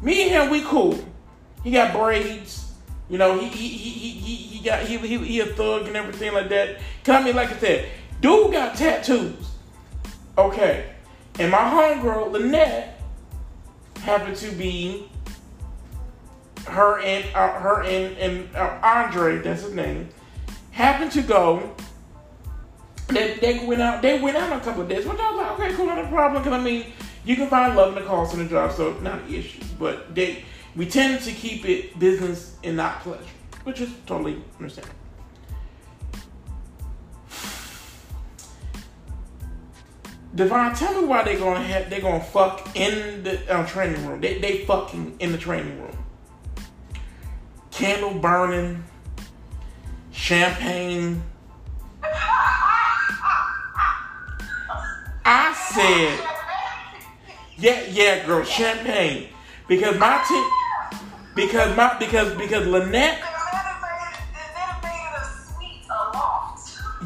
[0.02, 1.00] Me and him, we cool.
[1.64, 2.67] He got braids.
[3.10, 6.34] You know, he he he he, he, got he, he he a thug and everything
[6.34, 6.78] like that.
[7.04, 7.90] Cause I mean, like I said,
[8.20, 9.34] dude got tattoos.
[10.38, 10.94] Okay,
[11.40, 13.02] and my homegirl Lynette
[14.02, 15.10] happened to be
[16.68, 20.10] her and uh, her and and uh, Andre, that's his name,
[20.72, 21.76] happened to go.
[23.08, 24.02] They, they went out.
[24.02, 25.06] They went out a couple of days.
[25.06, 26.44] Which I was like, okay, cool, not a problem.
[26.44, 26.88] Because I mean,
[27.24, 29.64] you can find love in the call center job, so not an issue.
[29.80, 30.44] But they,
[30.78, 33.24] we tend to keep it business and not pleasure,
[33.64, 34.96] which is totally understandable.
[40.36, 44.22] Devon, tell me why they're gonna have they're gonna fuck in the uh, training room.
[44.22, 45.98] They they fucking in the training room.
[47.72, 48.84] Candle burning,
[50.12, 51.24] champagne.
[55.30, 56.20] I said,
[57.58, 59.30] yeah, yeah, girl, champagne.
[59.68, 60.44] Because my team,
[61.38, 63.22] because my because because Lynette,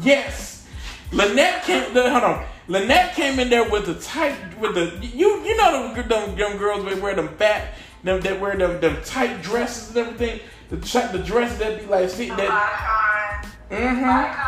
[0.02, 0.66] yes,
[1.12, 1.92] Lynette came.
[1.92, 6.08] Hold on, Lynette came in there with the tight with the you you know them,
[6.08, 9.98] them young girls that wear them fat them that wear them them tight dresses and
[9.98, 10.40] everything.
[10.70, 13.48] The the dresses that be like see that.
[13.70, 14.38] Mm-hmm.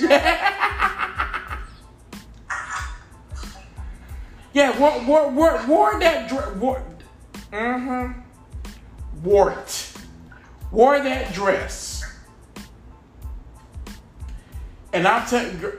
[4.52, 6.48] yeah, wore, wore, wore, wore that dress.
[7.52, 8.19] Mm-hmm.
[9.22, 9.92] Wore it,
[10.70, 12.04] wore that dress.
[14.92, 15.78] And I'll tell you,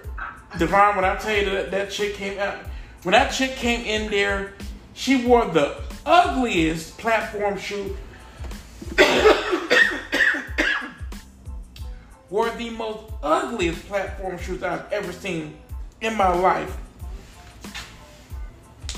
[0.57, 2.57] Divine, when I tell you that that chick came out,
[3.03, 4.53] when that chick came in there,
[4.93, 7.97] she wore the ugliest platform shoe.
[12.29, 15.57] wore the most ugliest platform shoes I've ever seen
[16.01, 16.77] in my life.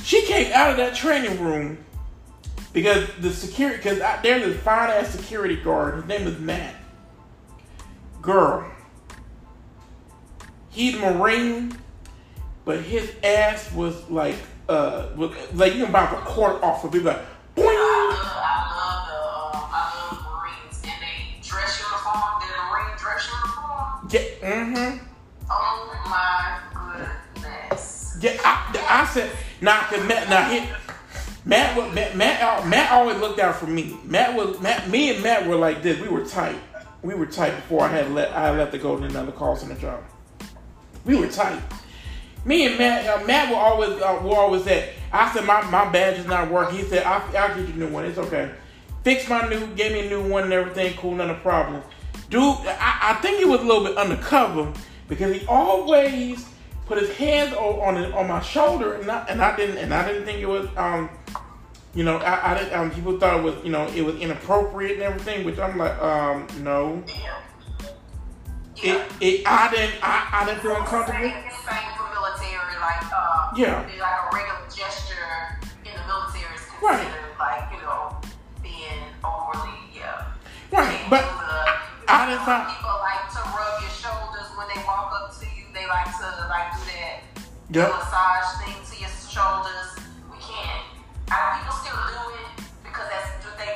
[0.04, 1.78] She came out of that training room
[2.74, 5.96] because the security, because there's this fine ass security guard.
[5.96, 6.76] His name is Matt.
[8.22, 8.66] Girl,
[10.70, 11.78] he's Marine,
[12.66, 14.36] but his ass was like,
[14.68, 17.04] uh, was, like you can buy a quarter off of it.
[17.04, 17.18] Like,
[17.56, 17.68] boing.
[17.68, 18.18] I
[18.74, 19.20] love, the,
[19.72, 24.10] I love Marines and they dress uniform, their Marine dress uniform.
[24.10, 25.06] Yeah, mm-hmm.
[25.52, 26.60] Oh my
[27.36, 28.18] goodness.
[28.22, 30.60] Yeah, I, I said, nah, cause Matt, now he,
[31.46, 33.98] Matt, Matt, Matt, Matt always looked out for me.
[34.06, 36.00] Matt was, Matt, me and Matt were like this.
[36.00, 36.58] We were tight.
[37.02, 39.76] We were tight before I had let, I left to go to another call center
[39.76, 40.04] job.
[41.06, 41.62] We were tight.
[42.46, 45.90] Me and Matt, uh, Matt will always, uh, will always say, I said my, my
[45.92, 46.78] badge is not working.
[46.78, 48.06] He said, I'll, I'll get you a new one.
[48.06, 48.52] It's okay.
[49.04, 50.96] Fix my new, gave me a new one and everything.
[50.98, 51.82] Cool, not a problem.
[52.30, 54.72] Dude, I, I think he was a little bit undercover
[55.10, 56.48] because he always
[56.86, 60.08] put his hands o- on on my shoulder, and I, and I didn't and I
[60.08, 61.10] didn't think it was um,
[61.94, 62.74] you know, I, I didn't.
[62.80, 65.98] Um, people thought it was you know it was inappropriate and everything, which I'm like,
[66.02, 67.04] um, no.
[67.08, 67.40] Yeah.
[68.76, 71.22] It, it I didn't I, I didn't feel uncomfortable.
[71.22, 73.80] Same, same for military, like uh, Yeah.
[73.86, 77.40] like a regular gesture in the military is considered Right.
[77.40, 78.18] like you know
[78.66, 80.26] being overly yeah.
[80.74, 85.14] Right, but the, I didn't find- people like to rub your shoulders when they walk
[85.16, 85.70] up to you.
[85.72, 87.16] They like to like do that
[87.72, 87.88] Yep.
[87.88, 89.96] massage thing to your shoulders.
[90.28, 90.84] We can't.
[91.32, 91.63] I,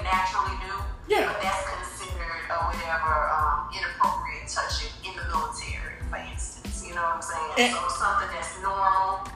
[0.08, 0.74] naturally do.
[1.12, 1.28] Yeah.
[1.32, 6.84] But that's considered or whatever um, inappropriate touching in the military, for instance.
[6.88, 7.52] You know what I'm saying?
[7.60, 9.28] And- so something that's normal,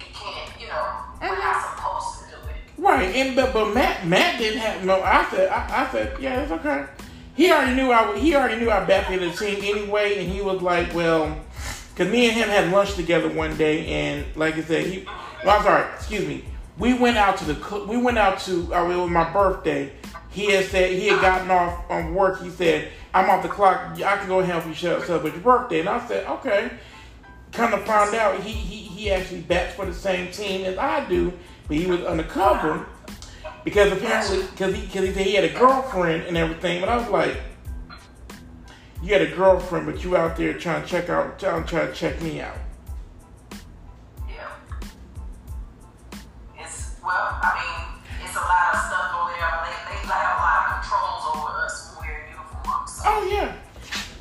[0.00, 0.50] you can't.
[0.60, 0.86] You know,
[1.20, 2.62] we're not supposed to do it.
[2.78, 5.02] Right, and but but Matt Matt didn't have no.
[5.02, 6.86] I said I, I said yeah, it's okay.
[7.34, 10.40] He already knew I would- he already knew I backed the team anyway, and he
[10.40, 11.38] was like, well,
[11.94, 15.06] because me and him had lunch together one day, and like I said, he.
[15.44, 16.44] Well, I'm sorry, excuse me.
[16.78, 19.92] We went out to the we went out to uh, it was my birthday.
[20.30, 22.42] He had said he had gotten off on work.
[22.42, 24.00] He said I'm off the clock.
[24.00, 26.70] I can go help you celebrate your birthday, and I said okay.
[27.50, 31.08] Kind of found out he he he actually bats for the same team as I
[31.08, 31.32] do,
[31.66, 32.86] but he was undercover
[33.64, 36.80] because apparently because he because he said he had a girlfriend and everything.
[36.80, 37.36] But I was like,
[39.02, 42.20] you had a girlfriend, but you out there trying to check out trying to check
[42.20, 42.56] me out.
[47.18, 49.50] Well, I mean, it's a lot of stuff over there.
[49.66, 49.74] They
[50.06, 52.86] they have a lot of controls over us when we're in uniform.
[52.86, 53.58] So Oh yeah,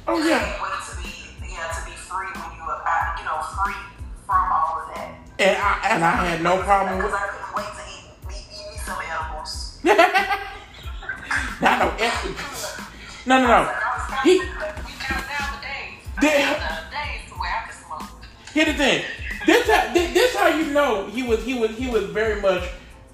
[0.09, 0.41] oh I yeah.
[0.41, 1.13] can't wait to be
[1.45, 3.77] yeah to be free when you are uh, you know free
[4.25, 5.13] from all of that.
[5.37, 7.21] And I and I had no problem with Because.
[7.21, 9.77] I couldn't wait to eat eat, eat me some edibles.
[11.61, 12.81] Not no ethics.
[13.29, 13.61] No, no, no.
[13.61, 16.01] Like, I was He counting, we down the days.
[16.17, 16.49] I Damn.
[16.49, 18.25] count down the days to where I can smoke.
[18.57, 19.05] Here's the thing.
[19.45, 22.63] This how, this, this how you know he was he was he was very much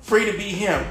[0.03, 0.85] free to be him.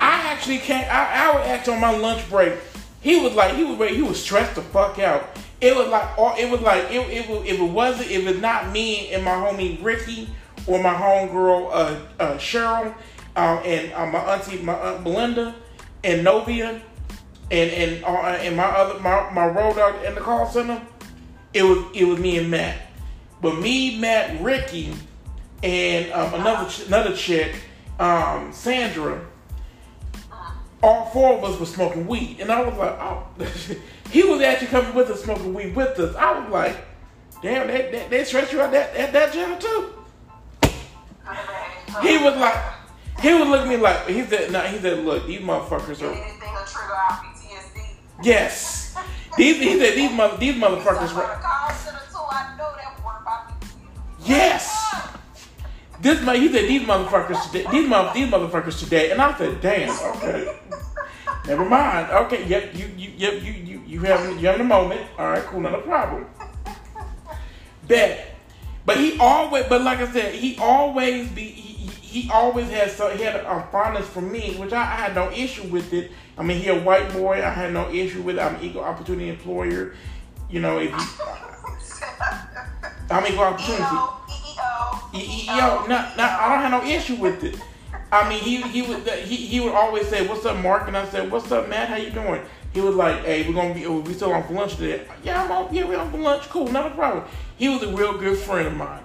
[0.00, 0.86] I actually can't.
[0.88, 2.54] I, I would act on my lunch break.
[3.00, 5.36] He was like he was he was stressed the fuck out.
[5.60, 8.40] It was like all it was like it it was, if it wasn't if it's
[8.40, 10.28] not me and my homie Ricky
[10.66, 12.94] or my homegirl uh, uh, Cheryl
[13.34, 15.54] uh, and uh, my auntie my aunt Belinda
[16.04, 16.80] and Novia
[17.50, 20.80] and and uh, and my other my my road dog in the call center.
[21.54, 22.76] It was it was me and Matt,
[23.40, 24.92] but me, Matt, Ricky,
[25.62, 27.56] and um, another ch- another chick,
[27.98, 29.24] um, Sandra.
[30.80, 33.26] All four of us were smoking weed, and I was like, oh,
[34.10, 36.14] he was actually coming with us smoking weed with us.
[36.14, 36.76] I was like,
[37.42, 39.92] damn, they they, they stress you out that at that job too.
[42.02, 42.54] He was like,
[43.20, 46.12] he was looking at me like he said, no, he said, look, these motherfuckers are
[46.12, 47.80] Anything to trigger our PTSD.
[48.22, 48.96] yes.
[49.36, 52.72] These he said these mother these motherfuckers were for the call center too, I know
[52.76, 54.28] that work my PTSD.
[54.28, 54.87] Yes.
[56.08, 57.66] This man, he said these motherfuckers today.
[57.70, 60.58] These mother, these motherfuckers today, and I said, damn, okay,
[61.46, 62.10] never mind.
[62.10, 65.02] Okay, yep, you, you, yep, you, you, you having, you having a moment.
[65.18, 66.24] All right, cool, not a problem.
[67.86, 68.36] Bet,
[68.86, 73.14] but he always, but like I said, he always be, he, he always had so
[73.14, 76.10] he had a fondness for me, which I, I had no issue with it.
[76.38, 77.44] I mean, he a white boy.
[77.44, 78.40] I had no issue with it.
[78.40, 79.92] I'm an equal opportunity employer.
[80.48, 80.96] You know, if you,
[83.10, 83.82] I'm equal opportunity.
[83.82, 84.28] EO, EEO,
[85.12, 87.58] Yo, no, no, I don't have no issue with it.
[88.12, 91.06] I mean, he he would he, he would always say, "What's up, Marc?" And I
[91.08, 91.88] said, "What's up, Matt?
[91.88, 92.42] How you doing?"
[92.72, 95.50] He was like, "Hey, we're gonna be we still on for lunch today." Yeah, I'm
[95.50, 95.74] on.
[95.74, 96.42] Yeah, we're on for lunch.
[96.48, 97.24] Cool, not a problem.
[97.56, 99.02] He was a real good friend of mine.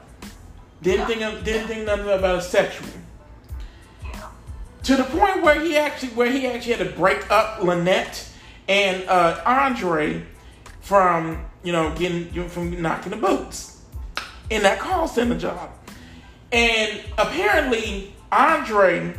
[0.81, 2.87] Didn't think of, didn't think nothing about it sexual.
[4.83, 8.29] To the point where he actually where he actually had to break up Lynette
[8.67, 10.23] and uh, Andre
[10.81, 13.72] from you know getting from knocking the boots
[14.53, 15.71] in that call center job.
[16.51, 19.15] And apparently, Andre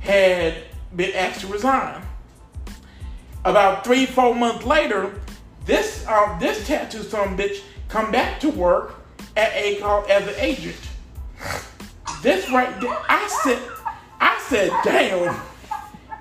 [0.00, 0.54] had
[0.96, 2.02] been asked to resign.
[3.44, 5.20] About three, four months later,
[5.66, 8.94] this um, this tattoo some bitch come back to work
[9.36, 10.76] at a call as an agent.
[12.22, 13.62] This right there, I said,
[14.20, 15.40] I said, damn,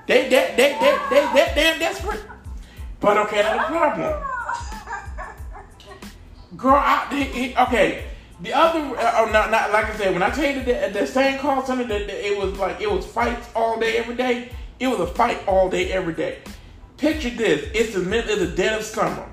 [0.07, 2.21] they they they they they that damn desperate.
[2.99, 4.23] But okay, not a problem.
[6.57, 8.08] Girl, I, okay.
[8.41, 10.13] The other, uh, oh, not, not like I said.
[10.13, 12.89] When I tell you that the same call center, that, that it was like it
[12.89, 14.49] was fights all day, every day.
[14.79, 16.39] It was a fight all day, every day.
[16.97, 19.27] Picture this: it's the middle of the dead of summer.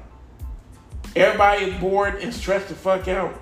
[1.14, 3.40] Everybody is bored and stressed the fuck out.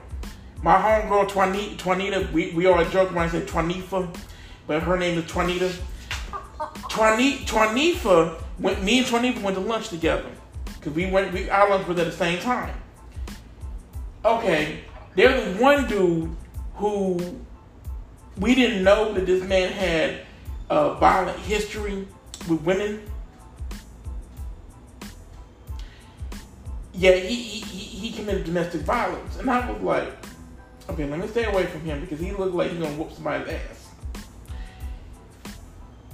[0.62, 4.14] My homegirl Twanita, Twanita, we, we always joke when I say Twanifa,
[4.66, 5.74] but her name is Twanita.
[6.90, 8.82] Twani, Twanifa went.
[8.82, 10.30] Me and Twanifa went to lunch together
[10.66, 11.32] because we went.
[11.32, 12.74] We our lunch was at the same time.
[14.24, 14.84] Okay,
[15.14, 16.36] there was one dude
[16.74, 17.18] who
[18.38, 20.20] we didn't know that this man had
[20.70, 22.06] a violent history
[22.48, 23.02] with women.
[26.92, 27.60] Yeah, he, he,
[28.08, 30.12] he committed domestic violence, and I was like,
[30.90, 33.48] okay, let me stay away from him because he looked like he's gonna whoop somebody's
[33.48, 33.90] ass.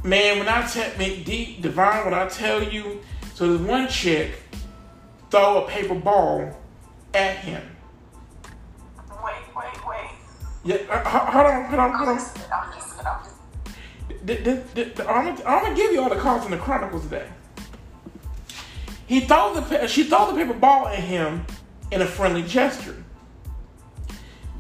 [0.03, 3.01] Man, when I tell me deep divine, when I tell you,
[3.35, 4.33] so there's one chick
[5.31, 6.57] throw a paper ball
[7.13, 7.63] at him.
[10.65, 12.19] Yeah, uh, hold on, hold on, hold on.
[15.09, 15.25] I'm.
[15.25, 17.29] Gonna, I'm gonna give you all the cards in the Chronicles today.
[19.07, 21.47] He throws the she throws the paper ball at him
[21.91, 23.03] in a friendly gesture.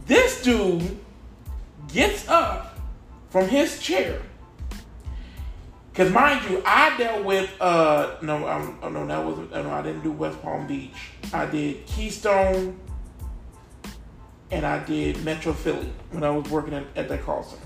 [0.06, 0.98] This dude
[1.92, 2.78] gets up
[3.28, 4.22] from his chair.
[5.92, 9.82] Cause mind you, I dealt with uh no um, oh, no that was no I
[9.82, 10.96] didn't do West Palm Beach.
[11.32, 12.80] I did Keystone
[14.50, 17.62] and I did Metro Philly when I was working at, at that call center.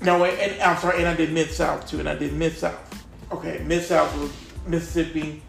[0.00, 3.04] No, and I'm sorry, and I did Mid South too, and I did Mid South.
[3.32, 4.30] Okay, Mid South was
[4.66, 5.42] Mississippi,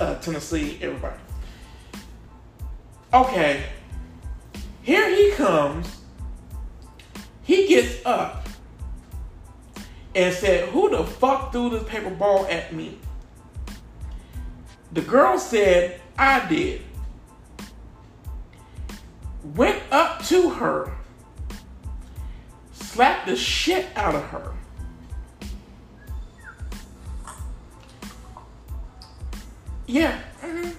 [0.00, 1.16] uh, Tennessee, everybody.
[3.12, 3.64] Okay,
[4.82, 6.00] here he comes.
[7.42, 8.48] He gets up
[10.14, 12.98] and said, "Who the fuck threw this paper ball at me?"
[14.92, 16.82] The girl said, "I did."
[19.54, 20.92] Went up to her
[22.72, 24.52] slapped the shit out of her.
[29.86, 30.18] Yeah.
[30.42, 30.74] mhm.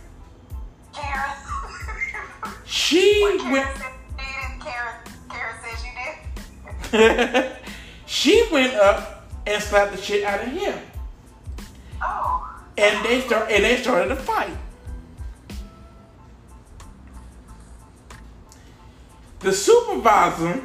[0.94, 1.32] Karen.
[2.66, 3.78] She Karen went.
[3.78, 3.92] said
[4.60, 4.96] Karen,
[5.30, 5.86] Karen says
[6.92, 7.52] you did.
[8.06, 10.78] she went up and slapped the shit out of him,
[12.02, 12.62] Oh.
[12.78, 14.56] and they start and they started a fight.
[19.46, 20.60] The supervisor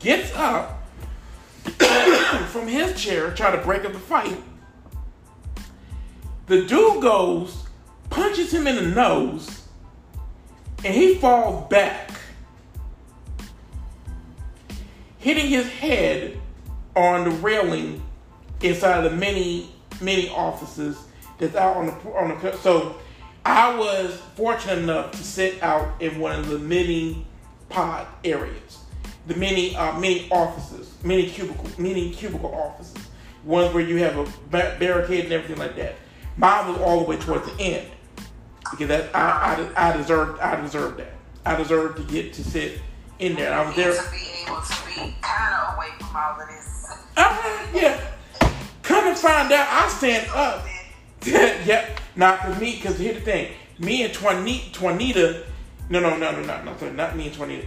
[0.00, 0.82] gets up
[2.48, 4.36] from his chair, try to break up the fight.
[6.46, 7.68] The dude goes,
[8.10, 9.62] punches him in the nose,
[10.84, 12.10] and he falls back,
[15.18, 16.36] hitting his head
[16.96, 18.02] on the railing
[18.60, 20.98] inside of the many, many offices
[21.38, 22.56] that's out on the on the.
[22.56, 22.96] So,
[23.44, 27.24] I was fortunate enough to sit out in one of the many
[27.68, 28.78] pod areas,
[29.26, 33.08] the many uh, many offices, many cubicle, many cubicle offices,
[33.44, 35.96] ones where you have a ba- barricade and everything like that.
[36.36, 37.88] Mine was all the way towards the end
[38.70, 41.12] because that I, I, I deserved I deserved that.
[41.44, 42.80] I deserved to get to sit
[43.18, 43.52] in there.
[43.52, 43.92] I was there.
[43.92, 46.92] To be able to be kind of away from all of this.
[47.16, 48.00] Uh, yeah.
[48.82, 50.64] Come and find out, I stand up.
[51.24, 53.52] yep, not for me, cause here's the thing.
[53.78, 55.44] Me and Twanita, Twanita,
[55.88, 57.66] no, no, no, no, no, no, not me and Twanita.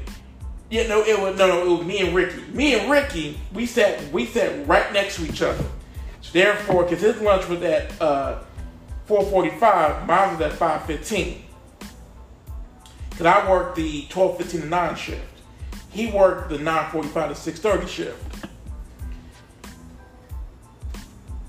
[0.69, 2.41] Yeah, no, it was no, no, it was me and Ricky.
[2.53, 5.63] Me and Ricky, we sat, we sat right next to each other.
[6.21, 8.39] So therefore, cause his lunch was at uh,
[9.07, 11.41] 4:45, mine was at 5:15.
[13.17, 15.21] Cause I worked the 12:15 to 9 shift.
[15.89, 18.31] He worked the 9:45 to 6:30 shift.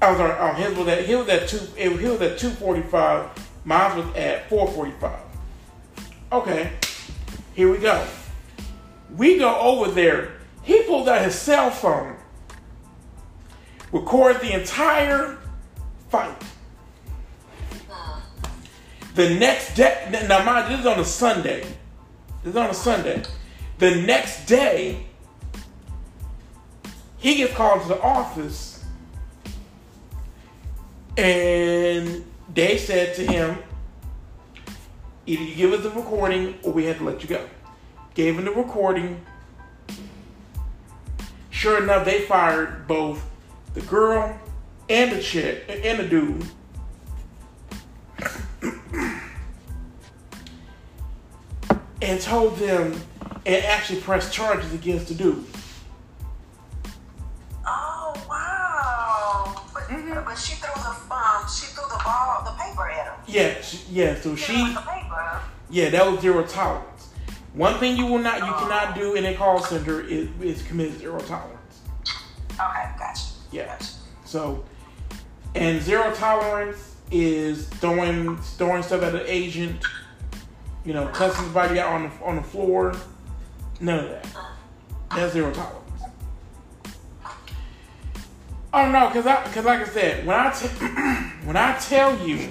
[0.03, 0.31] I was on.
[0.33, 1.07] Um, his was at.
[1.07, 1.61] He was at two.
[1.77, 3.31] It, he was at two forty five.
[3.65, 5.21] Mine was at four forty five.
[6.33, 6.73] Okay,
[7.53, 8.07] here we go.
[9.19, 10.33] We go over there.
[10.63, 12.17] He pulls out his cell phone,
[13.93, 15.37] records the entire
[16.09, 16.43] fight.
[19.15, 21.61] The next day, now mind you, this is on a Sunday.
[22.43, 23.23] This is on a Sunday.
[23.77, 25.05] The next day,
[27.19, 28.83] he gets called to the office,
[31.19, 32.25] and
[32.55, 33.59] they said to him,
[35.27, 37.47] either you give us the recording or we have to let you go.
[38.15, 39.25] Gave him the recording.
[41.51, 43.25] Sure enough, they fired both
[43.75, 44.39] the girl
[44.89, 46.45] and the chick and the dude.
[52.03, 53.01] and told them
[53.47, 55.45] and actually pressed charges against the dude.
[57.67, 59.63] Oh wow!
[59.73, 60.25] But, Mm-hmm.
[60.25, 63.15] but she threw the um she threw the ball the paper at him.
[63.27, 64.15] Yeah, she, yeah.
[64.21, 64.81] So she, paper.
[65.73, 67.09] Yeah, that was zero tolerance.
[67.55, 70.93] One thing you will not, you cannot do in a call center is, is commit
[70.99, 71.81] zero tolerance.
[72.53, 73.25] Okay, gotcha.
[73.51, 73.67] Yeah.
[73.67, 73.87] Gotcha.
[74.25, 74.65] So,
[75.55, 79.83] and zero tolerance is throwing throwing stuff at an agent.
[80.85, 82.95] You know, cussing somebody out on the on the floor.
[83.81, 84.27] None of that.
[85.11, 85.83] That's zero tolerance.
[88.75, 90.67] Oh no, cause I cause like I said, when I t-
[91.47, 92.49] when I tell you,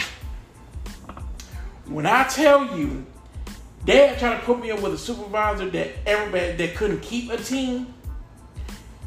[1.92, 3.06] when I tell you,
[3.86, 7.38] Dad tried to put me up with a supervisor that everybody that couldn't keep a
[7.38, 7.94] team.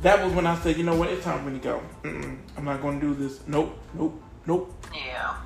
[0.03, 1.82] That was when I said, you know what, it's time for me to go.
[2.03, 3.41] Mm-mm, I'm not going to do this.
[3.47, 4.85] Nope, nope, nope.
[4.95, 5.37] Yeah.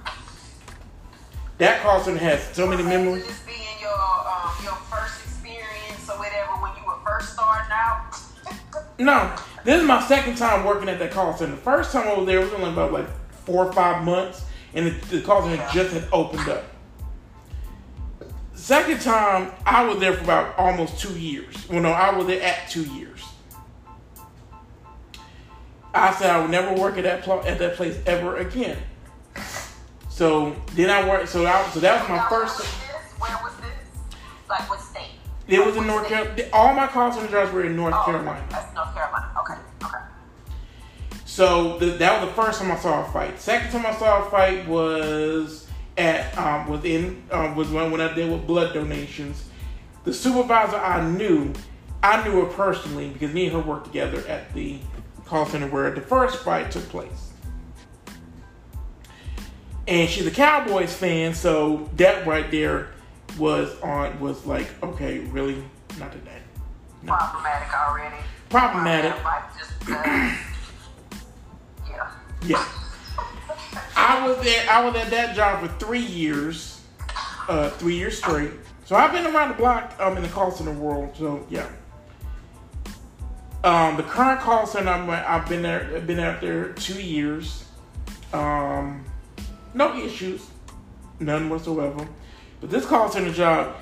[1.58, 3.26] That call center has so many memories.
[3.26, 7.70] this be in your um your first experience or whatever when you were first starting
[7.72, 8.16] out?
[9.00, 9.32] No,
[9.62, 11.52] this is my second time working at that call center.
[11.52, 13.06] The first time I was there was only about like
[13.44, 16.64] four or five months, and the, the call center just had opened up.
[18.68, 21.66] Second time, I was there for about almost two years.
[21.70, 23.24] Well, no, I was there at two years.
[25.94, 28.76] I said I would never work at that pl- at that place ever again.
[30.10, 31.30] So then I worked.
[31.30, 32.60] So I, so that was my first.
[32.60, 33.18] Where was this?
[33.18, 34.18] Where was this?
[34.50, 35.12] Like what state?
[35.46, 36.06] It was in North?
[36.06, 36.42] Carolina.
[36.52, 38.46] All my call center jobs were in North Oh, Carolina.
[38.50, 39.30] That's North Carolina.
[39.40, 39.54] Okay.
[39.82, 40.04] Okay.
[41.24, 43.40] So the, that was the first time I saw a fight.
[43.40, 45.67] Second time I saw a fight was
[45.98, 49.44] at um, was in um, was when, when I did with blood donations.
[50.04, 51.52] The supervisor I knew,
[52.02, 54.78] I knew her personally because me and her worked together at the
[55.26, 57.32] call center where the first fight took place.
[59.86, 62.88] And she's a Cowboys fan, so that right there
[63.38, 65.62] was on was like, okay, really,
[65.98, 66.42] not today.
[67.02, 67.14] No.
[67.14, 68.16] Problematic already.
[68.50, 69.14] Problematic.
[69.58, 70.06] Just because.
[71.88, 72.10] yeah.
[72.46, 72.68] Yeah.
[73.96, 74.68] I was there.
[74.70, 76.80] I was at that job for three years,
[77.48, 78.52] uh, three years straight.
[78.84, 81.16] So I've been around the block um, in the call center world.
[81.16, 81.68] So yeah.
[83.64, 85.90] Um, the current call center I'm, I've been there.
[85.94, 87.64] I've been out there two years.
[88.32, 89.04] Um,
[89.74, 90.46] no issues,
[91.18, 92.06] none whatsoever.
[92.60, 93.76] But this call center job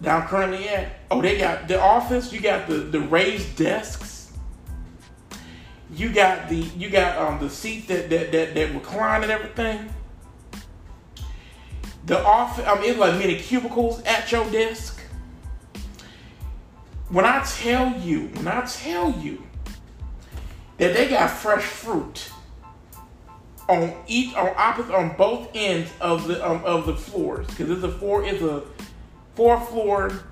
[0.00, 2.32] that I'm currently at, oh, they got the office.
[2.32, 4.17] You got the the raised desks
[5.92, 9.92] you got the you got um the seats that that that, that recline and everything.
[12.04, 14.98] The office, I mean, it's like many cubicles at your desk.
[17.10, 19.42] When I tell you, when I tell you
[20.78, 22.30] that they got fresh fruit
[23.68, 27.82] on each on opposite on both ends of the um, of the floors because it's
[27.82, 28.62] a four it's a
[29.34, 30.24] four floor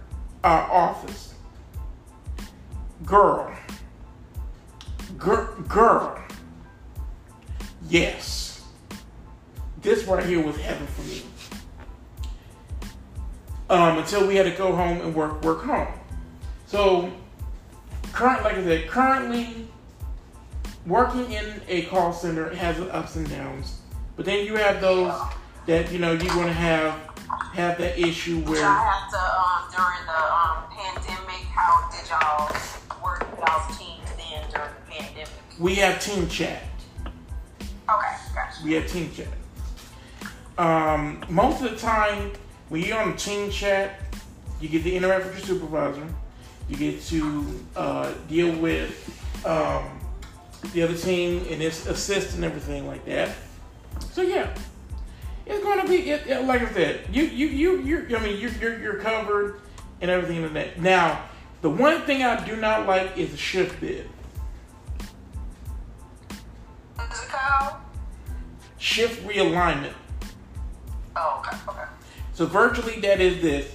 [0.43, 1.35] uh, office.
[3.05, 3.55] Girl,
[5.19, 6.19] Girl, girl.
[7.89, 8.65] Yes.
[9.81, 11.23] This right here was heaven for me.
[13.69, 15.89] Um, until we had to go home and work work home.
[16.67, 17.13] So
[18.13, 19.69] current like I said, currently
[20.87, 23.81] working in a call center has ups and downs.
[24.17, 25.13] But then you have those
[25.67, 26.95] that, you know, you're gonna have
[27.55, 31.43] have that issue where y'all have to um during the um pandemic?
[31.53, 32.51] How did y'all
[33.03, 33.86] work with y'all's teams then during the
[34.99, 35.29] pandemic?
[35.59, 36.63] we have team chat.
[37.89, 38.65] Okay, gotcha.
[38.65, 39.29] We have team chat.
[40.59, 42.33] Um, most of the time,
[42.69, 44.01] when you're on team chat,
[44.61, 46.07] you get to interact with your supervisor.
[46.69, 50.01] You get to uh, deal with um,
[50.73, 53.31] the other team and its assist and everything like that.
[54.13, 54.53] So yeah,
[55.45, 57.07] it's going to be it, it- like I said.
[57.13, 58.17] You you you you.
[58.17, 59.61] I mean, you're you're, you're covered
[60.01, 60.81] and everything like that.
[60.81, 61.23] Now,
[61.63, 64.09] the one thing I do not like is the shift bid.
[67.17, 67.75] Is it called?
[68.79, 69.95] Shift realignment.
[71.17, 71.89] Oh, okay, okay.
[72.35, 73.73] So virtually that is this.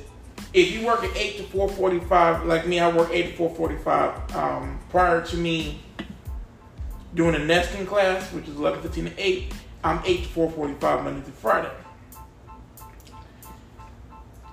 [0.54, 3.38] if you work at eight to four forty five, like me, I work eight to
[3.38, 4.36] four forty five.
[4.36, 5.82] Um, prior to me
[7.16, 10.74] doing a nesting class, which is eleven fifteen to eight, I'm eight to four forty
[10.76, 11.72] five Monday through Friday.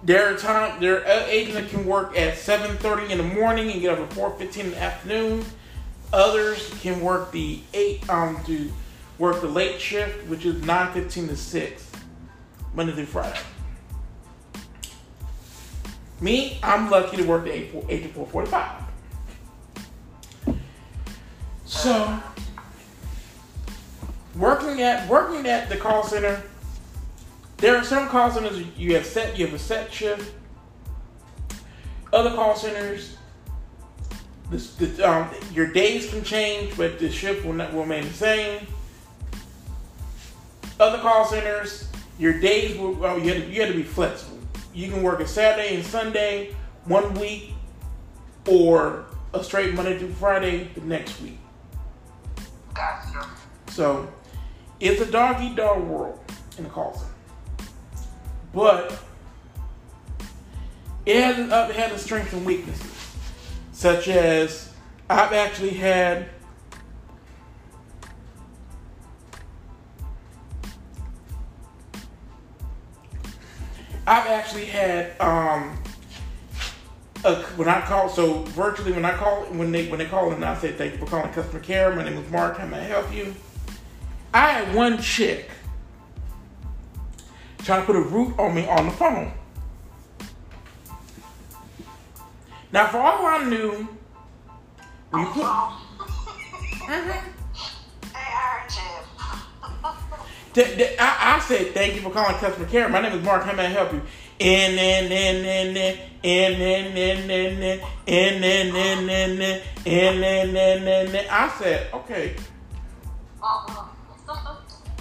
[0.05, 3.71] There are times there are agents that can work at seven thirty in the morning
[3.73, 5.45] and get up at four fifteen in the afternoon.
[6.13, 8.73] Others can work the eight um to
[9.19, 11.91] work the late shift, which is nine fifteen to six,
[12.73, 13.39] Monday through Friday.
[16.21, 18.83] Me, I'm lucky to work the eight to four forty five.
[21.67, 22.19] So
[24.35, 26.43] working at working at the call center,
[27.59, 30.33] there are some call centers you have set you have a set shift.
[32.11, 33.18] Other call centers,
[34.51, 38.67] this, um, your days can change, but the shift will not will remain the same.
[40.81, 41.89] Other call centers,
[42.19, 44.39] your days will well, you have to, you have to be flexible.
[44.73, 47.53] You can work a Saturday and Sunday one week,
[48.49, 51.39] or a straight Monday through Friday the next week.
[52.75, 53.29] Gotcha.
[53.69, 54.11] So
[54.81, 56.19] it's a dog eat dog world
[56.57, 57.69] in the call center.
[58.55, 58.99] But
[61.05, 62.98] it has it has its strengths and weaknesses.
[63.79, 64.73] Such as
[65.09, 66.31] I've actually had
[74.05, 75.81] I've actually had um
[77.25, 80.45] a, when I call so virtually when I call when they when they call and
[80.45, 81.95] I say thank you for calling customer care.
[81.95, 82.59] My name is Marc.
[82.59, 83.33] How may I help you?
[84.35, 85.51] I had one chick
[87.59, 89.38] trying to put a root on me on the phone.
[92.73, 93.89] Now, for all I knew,
[95.11, 97.13] when you put, Mhm.
[97.13, 99.91] Hey, I heard you.
[100.55, 102.89] Th- th- I, I said thank you for calling customer care.
[102.89, 103.45] My name is Marc.
[103.45, 104.03] How may I help you?
[104.41, 109.09] And then, and then, and then, and then, and then, and then, and then, and
[109.09, 112.37] then, and then, and then, and I said, okay,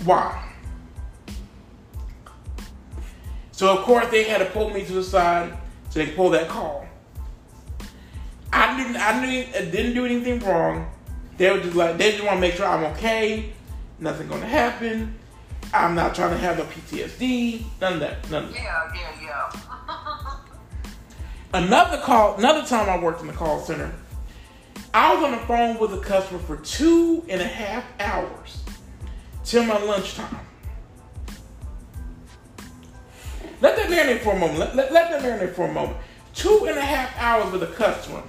[0.04, 0.44] why?
[3.52, 5.58] So of course they had to pull me to the side
[5.90, 6.87] so they could pull that call.
[8.52, 8.96] I didn't.
[8.96, 10.90] I didn't, didn't do anything wrong.
[11.38, 13.54] They were just like they just want to make sure I'm okay.
[14.00, 15.18] Nothing gonna happen.
[15.74, 17.64] I'm not trying to have a PTSD.
[17.82, 18.30] None of that.
[18.30, 18.62] None of that.
[18.62, 19.52] Yeah, yeah,
[19.92, 20.38] yeah.
[21.54, 22.38] Another call.
[22.38, 23.94] Another time I worked in the call center.
[24.94, 28.64] I was on the phone with a customer for two and a half hours
[29.44, 30.40] till my lunchtime.
[33.62, 34.60] Let that marinate for a moment.
[34.60, 35.98] Let, let, let that marinate for a moment.
[36.34, 38.24] Two and a half hours with a customer.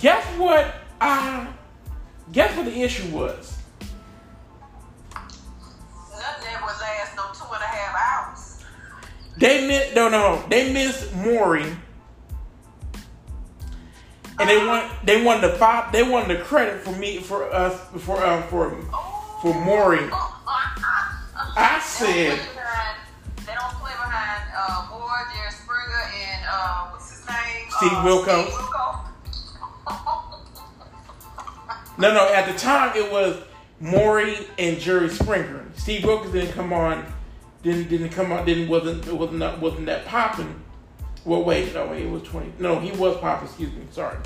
[0.00, 0.74] Guess what?
[1.00, 1.48] I
[2.32, 3.58] guess what the issue was.
[5.12, 8.64] Nothing ever lasts no two and a half hours.
[9.38, 11.76] They missed no no they missed Maury.
[14.38, 14.66] And they uh-huh.
[14.66, 18.42] want they wanted the five they wanted the credit for me for us for um
[18.44, 18.70] for
[19.40, 19.60] for oh.
[19.64, 20.10] Maury.
[21.38, 21.52] Uh-huh.
[21.54, 22.38] I said
[23.44, 24.46] They don't play behind
[31.98, 33.36] no no at the time it was
[33.80, 35.64] Maury and Jerry Springer.
[35.76, 37.04] Steve Wilkos didn't come on
[37.62, 40.62] didn't didn't come on didn't wasn't wasn't that wasn't that popping.
[41.24, 44.16] Well wait, no wait, it was twenty no, he was popping, excuse me, sorry.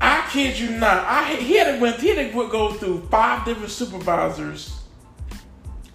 [0.00, 1.04] I kid you not.
[1.04, 4.80] I he had to went he had to go through five different supervisors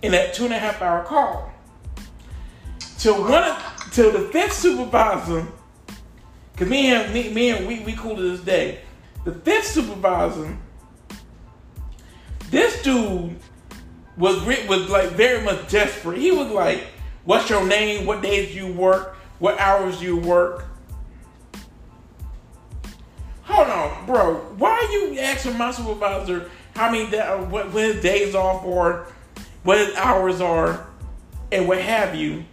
[0.01, 1.51] in that two and a half hour call.
[2.99, 3.55] Till one
[3.91, 5.47] till the fifth supervisor,
[6.55, 8.79] cause me and me, me and we we cool to this day.
[9.25, 10.55] The fifth supervisor,
[12.51, 13.35] this dude
[14.17, 16.19] was was like very much desperate.
[16.19, 16.83] He was like,
[17.23, 18.05] "What's your name?
[18.05, 19.17] What days you work?
[19.39, 20.65] What hours you work?"
[23.41, 24.35] Hold on, bro.
[24.57, 29.07] Why are you asking my supervisor how many da- what, what his days off or
[29.63, 30.85] what his hours are
[31.51, 32.45] and what have you?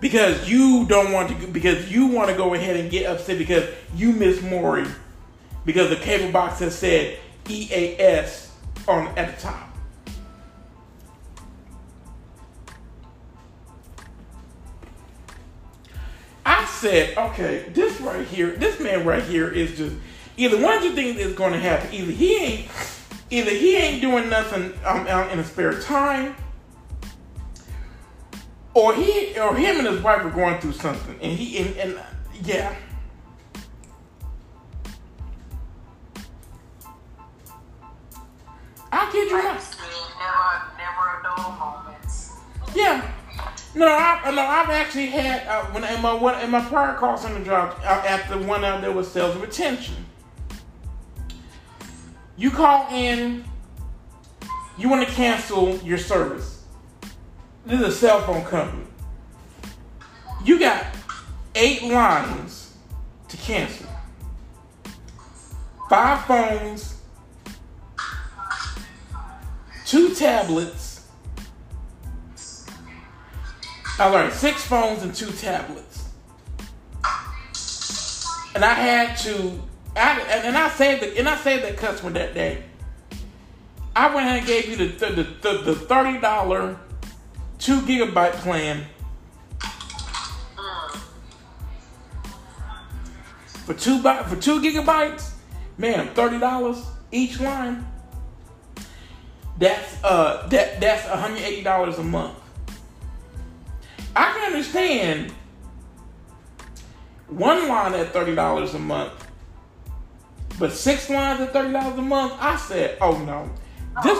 [0.00, 3.68] Because you don't want to, because you want to go ahead and get upset because
[3.94, 4.86] you miss Maury
[5.64, 8.52] because the cable box has said EAS
[8.88, 9.70] on at the top.
[16.44, 19.94] I said, okay, this right here, this man right here is just
[20.36, 21.92] either one of two things is going to happen.
[21.92, 22.68] Either he ain't,
[23.30, 26.34] either he ain't doing nothing um, out in his spare time,
[28.74, 32.00] or he, or him and his wife are going through something, and he, and, and
[32.44, 32.74] yeah.
[38.92, 39.60] I kid you not.
[40.18, 41.50] Never, never dull.
[42.74, 43.12] Yeah.
[43.74, 47.16] No, I, no, I've actually had uh, when in my one in my prior call
[47.16, 49.94] center job uh, at the one out there was sales retention.
[52.36, 53.44] You call in,
[54.76, 56.49] you want to cancel your service.
[57.66, 58.84] This is a cell phone company.
[60.44, 60.86] You got
[61.54, 62.74] eight lines
[63.28, 63.86] to cancel.
[65.88, 66.96] Five phones,
[69.84, 71.06] two tablets.
[73.98, 76.08] I learned six phones and two tablets.
[78.54, 79.62] And I had to,
[79.94, 82.62] I, and I saved the, and I saved that customer that day.
[83.94, 86.78] I went ahead and gave you the the, the, the thirty dollar
[87.60, 88.86] two gigabyte plan
[93.66, 95.32] for two for two gigabytes.
[95.78, 97.86] Man, thirty dollars each line.
[99.58, 102.36] That's uh that that's one hundred eighty dollars a month.
[104.16, 105.32] I can understand
[107.28, 109.12] one line at thirty dollars a month,
[110.58, 112.34] but six lines at thirty dollars a month.
[112.40, 113.48] I said, oh no,
[114.02, 114.18] this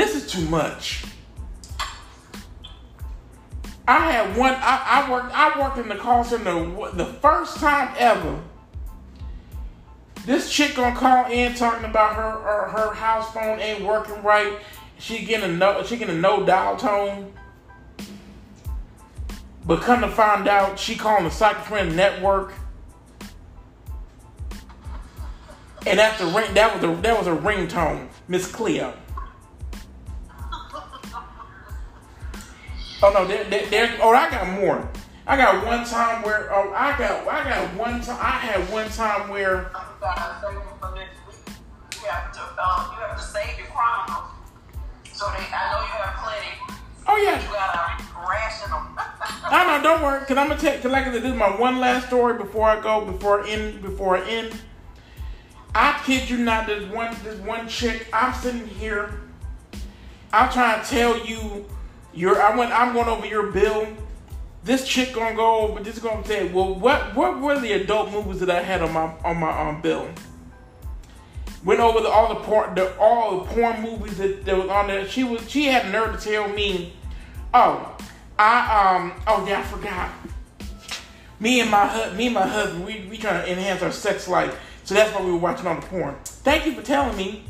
[0.00, 1.04] this is too much.
[3.86, 4.54] I had one.
[4.54, 5.32] I, I worked.
[5.34, 6.54] I worked in the call center
[6.92, 8.40] the first time ever.
[10.24, 14.58] This chick gonna call in talking about her her, her house phone ain't working right.
[14.98, 15.82] She getting a no.
[15.82, 17.34] She getting a no dial tone.
[19.66, 22.54] But come to find out, she calling the Friend Network.
[25.86, 26.54] And that's the ring.
[26.54, 28.94] That was a that was a ringtone, Miss Cleo.
[33.02, 34.86] Oh no, there, there, there, oh I got more.
[35.26, 38.90] I got one time where oh I got I got one time I had one
[38.90, 39.70] time where
[41.92, 43.68] You have to, um, you have to save your.
[45.14, 46.76] So they, I know you have plenty.
[47.08, 48.98] oh yeah You gotta ration them.
[49.44, 51.58] I know don't worry because I'm gonna take cause like I said, this is my
[51.58, 54.54] one last story before I go before I end before I end.
[55.74, 59.20] I kid you not, this one this one chick I'm sitting here.
[60.34, 61.64] I'm trying to tell you
[62.14, 63.86] your I went I'm going over your bill.
[64.62, 68.40] This chick gonna go over this gonna say, well what what were the adult movies
[68.40, 70.08] that I had on my on my um, bill?
[71.64, 74.88] Went over the, all the porn the all the porn movies that, that was on
[74.88, 75.06] there.
[75.06, 76.94] She was she had nerve to tell me,
[77.52, 77.96] oh,
[78.38, 80.10] I um oh yeah I forgot.
[81.38, 84.58] Me and my me and my husband we we trying to enhance our sex life,
[84.84, 86.16] so that's why we were watching all the porn.
[86.24, 87.44] Thank you for telling me.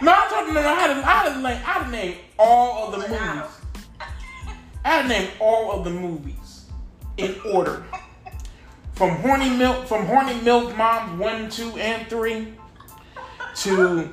[0.00, 1.84] No, I told you no, no, I had to, I had to name I had
[1.84, 3.50] to name all of the movies.
[4.84, 6.66] I had to name all of the movies
[7.16, 7.84] in order.
[8.94, 12.54] From Horny Milk, from Horny Milk Moms one, two, and three,
[13.56, 14.10] to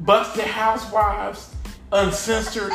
[0.00, 1.54] Busted Housewives,
[1.92, 2.72] Uncensored.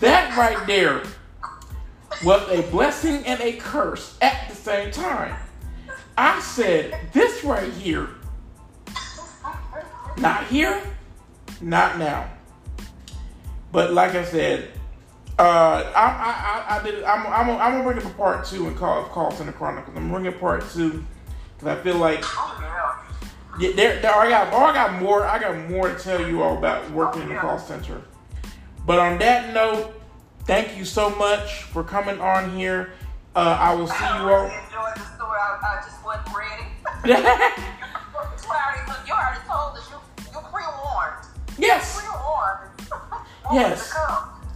[0.00, 1.02] That right there
[2.24, 5.34] was a blessing and a curse at the same time.
[6.16, 8.08] I said, this right here,
[10.18, 10.82] not here,
[11.60, 12.30] not now.
[13.70, 14.70] But like I said,
[15.38, 15.42] uh,
[15.96, 17.02] I, I, I, I did.
[17.04, 19.96] I'm, I'm, I'm gonna bring it to part two and call it call Center Chronicles.
[19.96, 21.04] I'm bringing part two
[21.56, 22.22] because I feel like
[23.58, 23.72] yeah.
[23.74, 24.14] there, there.
[24.14, 25.24] I got, oh, I got more.
[25.24, 28.02] I got more to tell you all about working in the call center.
[28.86, 29.94] But on that note,
[30.44, 32.92] thank you so much for coming on here.
[33.34, 34.26] Uh, I will see you I all.
[34.26, 35.38] really enjoyed the story.
[35.40, 37.68] I, I just wasn't ready.
[41.58, 42.02] yes.
[42.24, 42.72] More
[43.52, 43.92] Yes.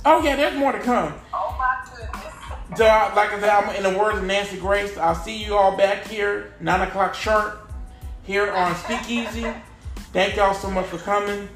[0.04, 1.12] Oh yeah, there's more to come.
[1.34, 2.78] Oh my goodness.
[2.78, 4.96] So, uh, like I said, I'm in the words of Nancy Grace.
[4.96, 7.70] I'll see you all back here, nine o'clock sharp,
[8.22, 9.46] here on Speakeasy.
[10.12, 11.48] Thank y'all so much for coming,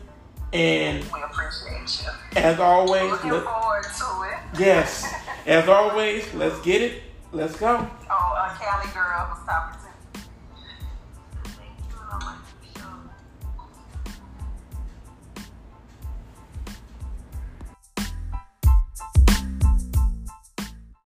[0.52, 2.40] and We appreciate you.
[2.40, 4.60] as always, Looking let, forward to it.
[4.60, 5.12] yes,
[5.46, 7.02] as always, let's get it.
[7.32, 7.88] Let's go.